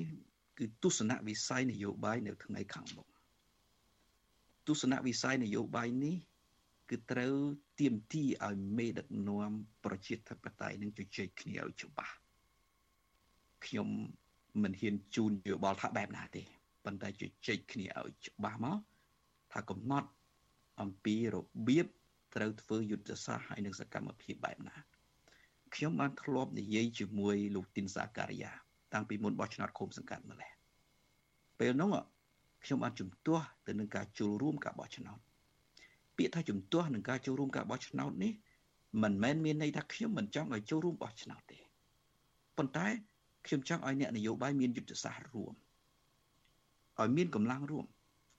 [0.58, 3.08] គឺទស្សនៈវិស័យនយោបាយនៅថ្ងៃខាងមុខ
[4.68, 6.18] ទស្សនៈវិស័យនយោបាយនេះ
[6.90, 7.36] គឺត្រូវ
[7.80, 9.52] ទៀមទីឲ្យមេដឹកនាំ
[9.86, 12.16] ប្រជាធិបតេយ្យនឹងជជែកគ្នាឲ្យច្បាស់
[13.66, 13.90] ខ្ញុំ
[14.64, 16.44] មិនហ៊ានជូនយោបល់ថាបែបណាទេ
[16.86, 18.78] ប៉ុន្តែជជែកគ្នាឲ្យច្បាស់មក
[19.52, 20.10] ថាកំណត់
[20.82, 21.36] អំពីរ
[21.68, 21.88] បៀប
[22.36, 24.76] ត្រូវធ្វើយុទ្ធសាស្ត្រហើយនឹងសកម្មភាពបែបណា
[25.76, 28.52] ខ្ញុំបានធ្លាប់និយាយជាមួយលោកទីនសាការីយ៉ា
[28.94, 30.52] តាំងពីមុនបោះឆ្នោតឃុំសង្កាត់ម្លេះ
[31.60, 31.92] ពេលនោះ
[32.64, 35.20] ខ្ញុំបានជំទាស់ទៅនឹងការចូលរួមការបោះឆ្នោត
[36.18, 38.34] ពាក្យថាជំទាស់នឹងការចូលរួមការបោះឆ្នោតនេះ
[39.04, 41.60] មិនមែនមានន័យថាខ្ញុំមិនចង់ឲ្យចូលរួមបោះឆ្នោតទេ
[42.58, 42.88] ប៉ុន្តែ
[43.46, 45.54] ខ្ញុំចង់ឲ្យអ្នកនយោបាយមានយុទ្ធសាស្ត្ររួម
[47.00, 47.86] ឲ្យមានកម្លាំងរួម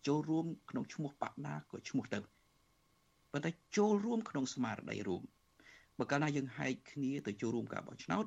[0.06, 2.18] ចូលរួមក្នុងឈ្មោះបកណាក៏ឈ្មោះទៅ
[3.32, 5.22] ប៉ុន្តែចូលរួមក្នុងស្មារតីរួម
[5.98, 8.24] បើកាលណាយើងហែកគ្នាទៅចូលរួមការបោះឆ្នោត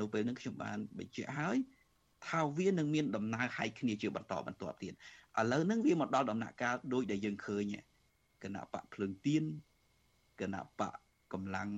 [0.00, 1.56] នៅពេលនឹងខ្ញុំបានបញ្ជាក់ហើយ
[2.26, 7.74] ថាវានឹងមានដំណើរហែកគ្នាជាបន្តបន្ទាប់ទៀតឥឡូវហ្នឹងវាមកដល់ដំណាក់កាលដូចដែលយើងឃើញ
[8.42, 9.44] គណៈបកភ្លើងទៀន
[10.40, 10.94] គណៈបក
[11.32, 11.68] កម្លាំង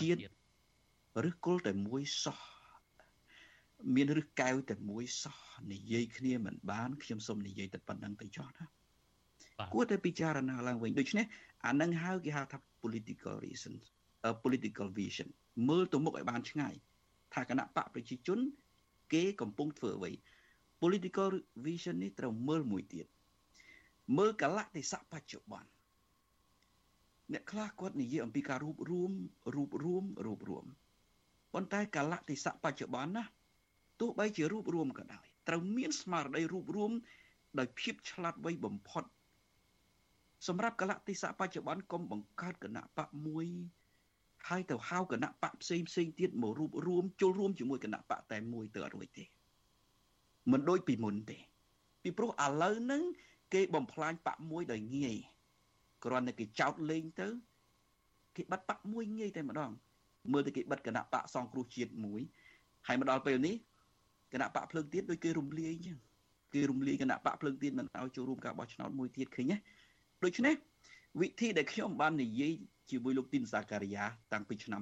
[0.00, 0.20] ជាតិ
[1.28, 2.40] ឬគល់តែមួយសោះ
[3.95, 5.39] មានរឹសកែវតែមួយសោះ
[5.73, 8.65] និយាយគ្នាមិនបានខ្ញុំសូមនិយាយតែប៉ុណ្្នឹងទៅចោះណា
[9.73, 11.25] គួរតែពិចារណាឡើងវិញដូច្នេះ
[11.65, 13.73] អានឹងហៅគេហៅថា political reason
[14.25, 15.29] uh, political vision
[15.69, 16.73] មើលទៅមុខឲ្យបានឆ្ងាយ
[17.33, 18.39] ថាគណៈបកប្រជាជន
[19.13, 20.11] គេកំពុងធ្វើអ្វី
[20.81, 21.31] political
[21.65, 23.05] vision នេះត្រូវមើលមួយទៀត
[24.17, 25.69] មើលកលៈទេសៈបច្ចុប្បន្ន
[27.33, 29.11] អ្នកខ្លះគាត់និយាយអំពីការរួបរวม
[29.55, 30.65] រួបរวมរួបរวม
[31.53, 33.23] ប៉ុន្តែកលៈទេសៈបច្ចុប្បន្នណា
[34.00, 36.92] ទោះបីជារូបរួមក៏ដោយត្រូវមានស្មារតីរូបរួម
[37.58, 39.04] ដោយភាពឆ្លាតវៃបំផុត
[40.48, 43.46] សម្រាប់កលតិសៈបច្ចុប្បន្នកុំបង្កើតគណៈបកមួយ
[44.48, 49.24] ហើយទៅហៅគណៈបកផ្សេងផ្សេងទៀតមករូបរួមចូលរួមជាមួយគណៈបកតែមួយទៅអត់រួចទេ
[50.50, 51.38] មិនដូចពីមុនទេ
[52.02, 53.02] ពីព្រោះឥឡូវហ្នឹង
[53.54, 55.16] គេបំផ្លាញបកមួយដោយងាយ
[56.04, 57.28] គ្រាន់តែគេចោតលេងទៅ
[58.36, 59.70] គេបិទបកមួយងាយតែម្ដង
[60.32, 62.20] មើលទៅគេបិទគណៈបកសង្គ្រោះជាតិមួយ
[62.86, 63.54] ហើយមកដល់ពេលនេះ
[64.32, 65.98] គណៈបកភ្លើងទៀនដូចគេរំលាយអញ្ចឹង
[66.54, 69.56] គេរំលាយគណៈបកភ្លើងទៀនមិនឲ្យចូលរួមការបោះឆ្នោតមួយទៀតឃើញទេ
[70.24, 70.54] ដូច្នេះ
[71.20, 72.52] វិធីដែលខ្ញុំបាននិយាយ
[72.90, 74.80] ជាមួយលោកទីនសាការីយ៉ាតាំងពីឆ្នាំ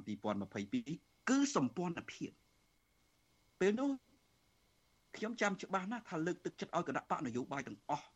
[0.64, 2.30] 2022គឺសម្ព័ន្ធភាព
[3.60, 3.90] ពេលនោះ
[5.16, 8.06] ខ្ញុំចាំច្បាស់ណាស់ថាលើកទឹកចិត្តឲ្យគណៈបកនយោបាយទាំងអស់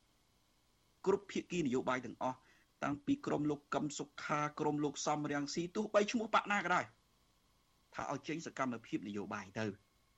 [1.07, 2.39] គ្រប់ភាគីនយោបាយទាំងអស់
[2.85, 6.85] តាំងពីក្រមលោកកឹមសុខាក្រមលោកសំរាំងស៊ីទោះបីឈ្មោះបកណាក៏ដោយ
[7.95, 9.66] ថាឲ្យចេញសកម្មភាពនយោបាយទៅ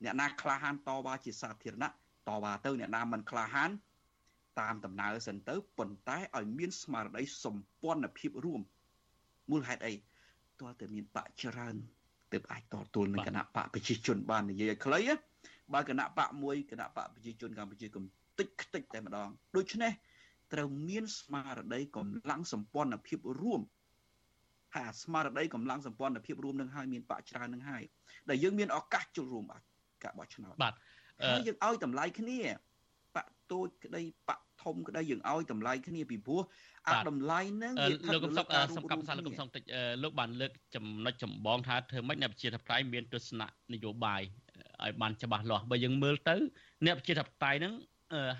[0.03, 1.89] អ្នកណាក្លាហានតវ៉ាជាសាធារណៈ
[2.27, 3.71] តវ៉ាទៅអ្នកណាមិនក្លាហាន
[4.59, 8.61] តាមដំណើរសិនទៅប៉ុន្តែឲ្យមានស្មារតីសម្ព័ន្ធភាពរួម
[9.51, 9.93] មូលហេតុអី
[10.59, 11.75] ទាល់តែមានបកច្រើន
[12.31, 14.99] ទើបអាចតទល់នឹងគណៈបកប្រជាជនបាននិយាយឲ្យខ្លី
[15.73, 18.03] បើគណៈបកមួយគណៈបកប្រជាជនកម្ពុជាកំ
[18.39, 19.91] តិចខ្ទេចតែម្ដងដូច្នេះ
[20.53, 23.61] ត្រូវមានស្មារតីកម្លាំងសម្ព័ន្ធភាពរួម
[24.73, 27.83] ហើយអាស្មារតីកម្លាំងសម្ព័ន្ធភាពរួមនឹងហើយមានបកច្រើននឹងហើយ
[28.29, 29.45] ដែលយើងមានឱកាសចូលរួម
[30.03, 30.73] ការបោះឆ្នោតបាទ
[31.23, 32.39] ហើយយើងឲ្យតម្លៃគ្នា
[33.15, 36.41] បកតូចក្តីបកធំក្តីយើងឲ្យតម្លៃគ្នាពីព្រោះ
[36.87, 38.45] អាតម្លៃហ្នឹងវាលោកកំសុក
[38.77, 39.63] សំកាប់សាលោកកំសុកតិច
[40.03, 44.21] លោកបានលើកចំណុចចម្បងថាធ្វើម៉េចអ្នកប្រជាធិបតេយ្យមានទស្សនៈនយោបាយ
[44.83, 46.35] ឲ្យបានច្បាស់លាស់បើយើងមើលទៅ
[46.85, 47.73] អ្នកប្រជាធិបតេយ្យហ្នឹង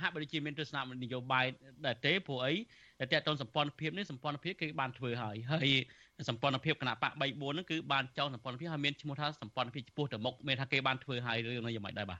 [0.01, 1.45] ហាក់បីដូចជាមានទស្សនៈនយោបាយ
[1.85, 2.53] ដែរទេព្រោះអី
[2.99, 5.69] តែតើតនសម្ព័ន្ធភាពនេះសម្ព័ន្ធភាពគេបានធ្វើហើយហើយ
[6.29, 12.19] សម្ព័ន្ធភាពគណៈបក3 4ហ្នឹងគឺបានចោលសម្ព័ន្ធភាពហើយមានឈ្មោះថាសម្ព័ន្ធភាពចំពោះទៅមុខមានថាគេបានធ្វើហើយរឿងនេះយ៉ាងម៉េចដែរបាទ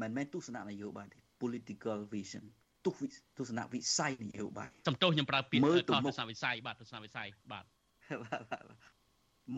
[0.00, 2.44] មិនមែនទស្សនៈនយោបាយទេ political vision
[2.86, 3.00] ទស្ស
[3.38, 7.64] ទស្សនវិស័យនយោបាយសំទោសខ្ញុំប្រើពាក្យមើលទៅមុខទស្សនវិស័យបាទទស្សនវិស័យបាទ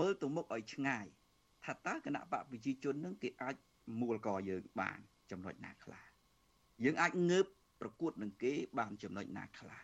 [0.00, 1.06] មើលទៅមុខឲ្យឆ្ងាយ
[1.64, 3.56] ថាតើគណៈបកប្រជាជននឹងគេអាច
[4.00, 4.98] មូលកយើងបាន
[5.30, 6.04] ចំណុចណាខ្លះ
[6.84, 7.46] យើងអាចងើប
[7.80, 9.80] ប្រកួតនឹងគេបានចំណុចណាខ្លះ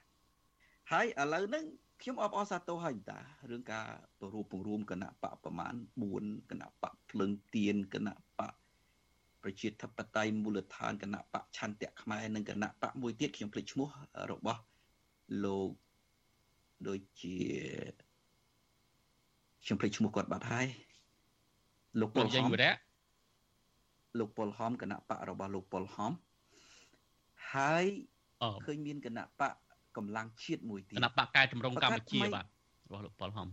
[0.93, 1.65] ហើយឥឡូវហ្នឹង
[2.03, 3.19] ខ្ញុំអបអរសាទរហើយតា
[3.51, 3.87] រឿងការ
[4.19, 5.75] ប្ររូបពង្រួមគណៈបកប្រមាណ
[6.13, 8.55] 4គណៈបកភ្លឹងទៀនគណៈបក
[9.43, 13.89] ប្រជាធិបតេយ្យមូលដ្ឋានគណៈបកឆន្ទៈខ្មែរនិងគណៈបកមួយទៀតខ្ញុំភ្លេចឈ្មោះ
[14.31, 14.61] របស់
[15.45, 15.71] លោក
[16.89, 17.37] ដូចជា
[19.65, 20.67] ខ្ញុំភ្លេចឈ្មោះគាត់បាត់ហើយ
[22.01, 22.47] លោកពលហំ
[24.19, 26.13] លោកពលហំគណៈបករបស់លោកពលហំ
[27.55, 27.85] ហើយ
[28.65, 29.55] ឃើញមានគណៈបក
[29.98, 32.46] កម្លាំងជាតិមួយទៀតគណៈបកកែតម្រង់កម្ពុជាបាទ
[32.86, 33.48] របស់លោកពលហំ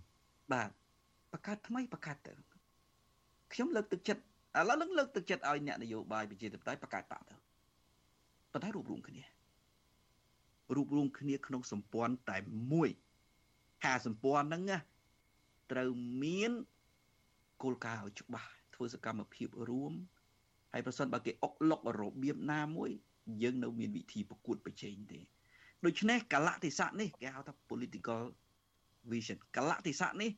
[0.53, 0.71] បាទ
[1.33, 2.33] បកកើតថ្មីបកកើតទៅ
[3.53, 4.23] ខ្ញុំលើកទឹកចិត្ត
[4.59, 7.35] ឥឡូវនឹងលើកទឹកចិត្តឲ្យអ្នកនយោបាយប្រជាធិបតេយ្យបង្កើតបកទៅ
[8.53, 9.25] ប៉ុន្តែរួបរวมគ្នា
[10.75, 12.37] រួបរวมគ្នាក្នុងសម្ព័ន្ធតែ
[12.73, 12.91] មួយ
[13.85, 14.79] ហាសម្ព័ន្ធហ្នឹងណា
[15.73, 15.91] ត្រូវ
[16.23, 16.53] មាន
[17.63, 19.93] គោលការណ៍ឲ្យច្បាស់ធ្វើសកម្មភាពរួម
[20.73, 22.91] ហើយប្រសិនបើគេអុកលុករបៀបណាមួយ
[23.43, 25.21] យើងនៅមានវិធីប្រកួតប្រជែងទេ
[25.86, 28.22] ដូច្នេះកលៈទេសៈនេះគេហៅថា political
[29.12, 30.30] vision កលៈទេសៈនេះ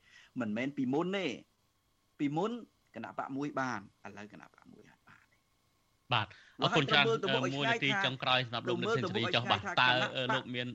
[0.42, 1.26] មិនមែនពីមុនទេ
[2.20, 2.52] ពីមុន
[2.96, 5.38] គណៈបកមួយបានឥឡូវគណៈបកមួយអត់បានទេ
[6.14, 6.28] បាទ
[6.62, 9.90] អរគុណច្រើនមួយនាទីចុងក្រោយសម្រាប់លោកលោកសេនស៊ូរីចុះបាទតើ
[10.36, 10.68] លោកមាន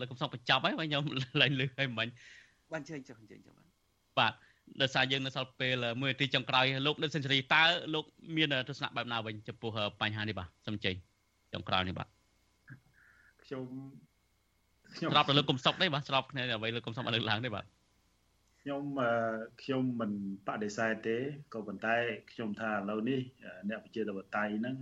[0.00, 1.02] លោកកំសងបញ្ចប់ហើយខ្ញុំ
[1.40, 2.08] ឡើងលឺឲ្យមិញ
[2.72, 3.66] បានជើញចុះជើញចុះបាទ
[4.18, 4.32] បាទ
[4.82, 7.62] ដោយសារយើងនៅសល់ពេលមួយនាទីចុងក្រោយលោកលោកសេនស៊ូរីតើ
[7.94, 8.04] លោក
[8.36, 10.94] មានទស្សនៈបែបណាវិញចំពោះបញ្ហានេះបាទសូមចេញ
[11.52, 12.08] ចុងក្រោយនេះបាទ
[13.50, 13.68] ខ្ញុំ
[14.96, 17.64] ខ្ញុំស្របទៅលើគុំសុកទេបាទស្របគ្នាអ្វីលើគុំសុកបានលើកឡើងទេបាទ
[18.62, 18.82] ខ្ញុំ
[19.62, 20.12] ខ្ញុំមិន
[20.46, 21.16] បដិសេធទេ
[21.54, 21.96] ក៏ប៉ុន្តែ
[22.32, 23.20] ខ្ញុំថាឥឡូវនេះ
[23.68, 24.76] អ្នកប្រជាធិបតេយ្យហ្នឹង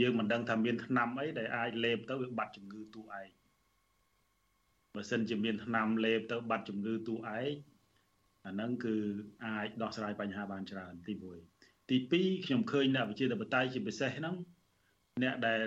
[0.00, 3.28] យើងមិនដឹងថាមានថ្នាំអីដែលអាចលេបទៅវាបាត់ជំងឺទូឯង
[4.94, 8.94] បើសិនជាមានថ្នាំលេបទៅបាត់ជំងឺទូឯងអាហ្នឹងគឺ
[9.44, 11.12] អាចដោះស្រាយបញ្ហាបានច្រើនទី
[11.52, 14.34] 1ទី2ខ្ញុំឃើញអ្នកវិជាធិបតេយ្យជាពិសេសហ្នឹង
[15.20, 15.62] អ្នកដែល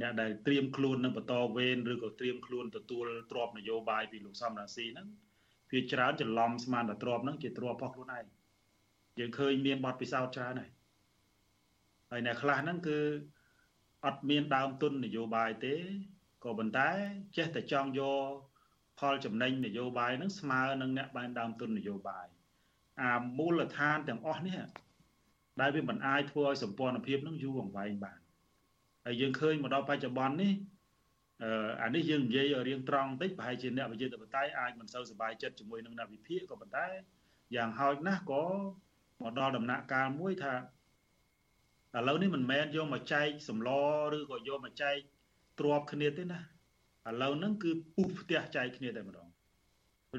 [0.00, 5.08] អ្នកដែលត្រៀមខ្លួននឹងបន្តវេនឬក៏ត្រៀមខ្លួនទទួលទ្របនយោបាយពីលោកសំរាស៊ីហ្នឹង
[5.72, 8.24] វាច្រើនច្រឡំស្មានតែទ្របហ្នឹងជាទ្របរបស់ខ្លួនឯង
[9.18, 10.70] យើងឃើញមានបទពិសោធន៍ច្រើនហើយ
[12.10, 12.98] ហើយអ្នកខ្លះហ្នឹងគឺ
[14.06, 15.74] អត់មានដើមទុននយោបាយទេ
[16.44, 16.90] ក៏ប៉ុន្តែ
[17.36, 18.30] ចេះតែចង់យក
[18.98, 22.26] ផលចំណេញនយោបាយហ្នឹងស្មើនឹងអ្នកបានដើមទុននយោបាយ
[23.02, 24.60] អាមូលដ្ឋានទាំងអស់នេះ
[25.60, 28.20] ដែលវាមិនអាចធ្វើឲ្យសម្ព័ន្ធភាពនឹងយូរអង្វែងបាន
[29.06, 30.52] ហើយយើងឃើញមកដល់បច្ចុប្បន្ននេះ
[31.42, 36.86] អឺអានេះយើងនិយាយរៀងត្រង់បន្តិចប្រហែលជាអ្នកវិទ្យាធិបតេយ្យអាចមិនសូវសប្បាយចិត្តជាមួយនឹងអ្នកវិភាគក៏ប៉ុន្តែ
[37.56, 38.44] យ៉ាងហោចណាស់ក៏
[39.20, 40.54] មកដល់ដំណាក់កាលមួយថា
[41.96, 43.70] ឥឡូវនេះមិនមែនយកមកចែកសម្ល
[44.16, 44.96] ឬក៏យកមកចែក
[45.58, 46.40] ទ្របគ្នាទេណា
[47.08, 49.28] ឥឡូវហ្នឹងគឺពុះផ្ទះចែកគ្នាតែម្ដង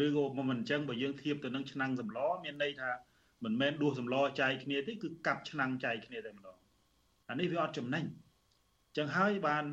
[0.05, 2.89] ឬក៏មិនអញ្ចឹងបើយើងធៀបទៅនឹងឆ្នាំងសម្លមានន័យថា
[3.43, 6.57] មិនមែនដួសសម្លចែកគ្នាទេគឺកាប់ឆ្នាំងចែកគ្នាតែម្ដង
[7.29, 8.03] អានេះវាអត់ចំណេញ
[8.97, 9.65] ចឹងហើយបាន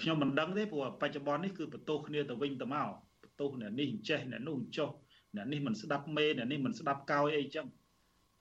[0.00, 2.88] ខ្ញុំមិនដឹងទេព្រោះបច្ចុប្បន្ននេះគឺបន្ទោសគ្នាទៅវិញទៅមក
[3.22, 4.90] បន្ទោសអ្នកនេះចេះអ្នកនោះចុះ
[5.36, 7.66] អ្នកនេះមិនស្ដាប់មេអ្នកនេះមិនស្ដាប់កោយអីចឹង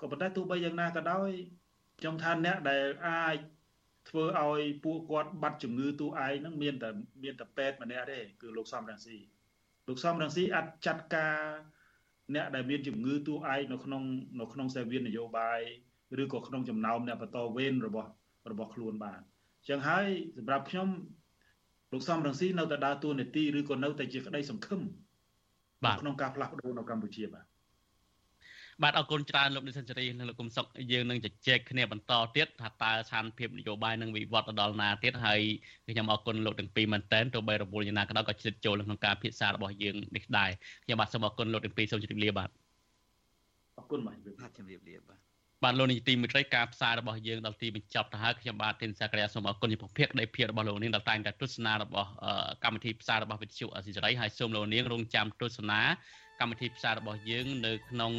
[0.01, 1.29] ក៏ប៉ុន្តែទោះបីយ៉ាងណាក៏ដោយ
[1.99, 3.37] ខ្ញុំថាអ្នកដែលអាច
[4.09, 6.89] ធ្វើឲ្យពួកគាត់បាត់ជំងឺទូឯងហ្នឹងមានតែ
[7.23, 9.17] មានតែពេទ្យម្នាក់ទេគឺលោកសំរងស៊ី
[9.87, 11.37] លោកសំរងស៊ីអាចចាត់ការ
[12.35, 14.03] អ្នកដែលមានជំងឺទូឯងនៅក្នុង
[14.39, 15.59] នៅក្នុងសេវាននយោបាយ
[16.21, 18.09] ឬក៏ក្នុងចំណោមអ្នកបន្តវេនរបស់
[18.51, 19.21] របស់ខ្លួនបាន
[19.69, 20.05] ចឹងហើយ
[20.37, 20.87] សម្រាប់ខ្ញុំ
[21.91, 24.81] លោកសំរងស៊ីនៅតែដើរតួនាទីឬក៏នៅតែជាក្តីសង្ឃឹម
[25.85, 27.45] បាទក្នុងការផ្លាស់ប្ដូរនៅកម្ពុជាបាទ
[28.83, 35.41] បាទអរគុណច្រើនលោកនិសិនសេរីនិងលោកគុំសុកយើងនឹងជជែកគ្នាបន្តទៀតថាតើស្ថានភាពនយោបាយនឹងវិវត្តទៅដល់ណាទៀតហើយ
[35.89, 40.49] ខ្ញុំអរគុណលោកទាំងពីរមែនតើទោះបីរវល់យ៉ាងណាក៏ដោយក៏ជិតចូលក្នុងការពិភាក្សារបស់យើងនេះដែរ
[40.83, 42.49] ខ្ញុំបាទសូមអរគុណលោកទាំងពីរសូមជម្រាបលាបាទ
[43.77, 45.26] អរគុណបាទបាទជំរាបលាបាទ
[45.63, 52.09] បាទលោកនាយទីមិត្តរីការផ្សាយរបស់យើងដល់ទីបញ្ចប់ទៅហើយខ្ញុំបាទធីនសាករាសូមអរគុណចំពោះភាគនៃភាពរបស់លោកនាងដែលតែងតែទស្សនារបស់
[52.63, 55.81] កម្មវិធីផ្សាយរបស់វិទ្យុអស៊ីសេរីហើយសូមលោកនាងរងចាំទស្សនា
[56.39, 58.11] កម្មវិធីផ្សាយរបស់យើងនៅក្នុង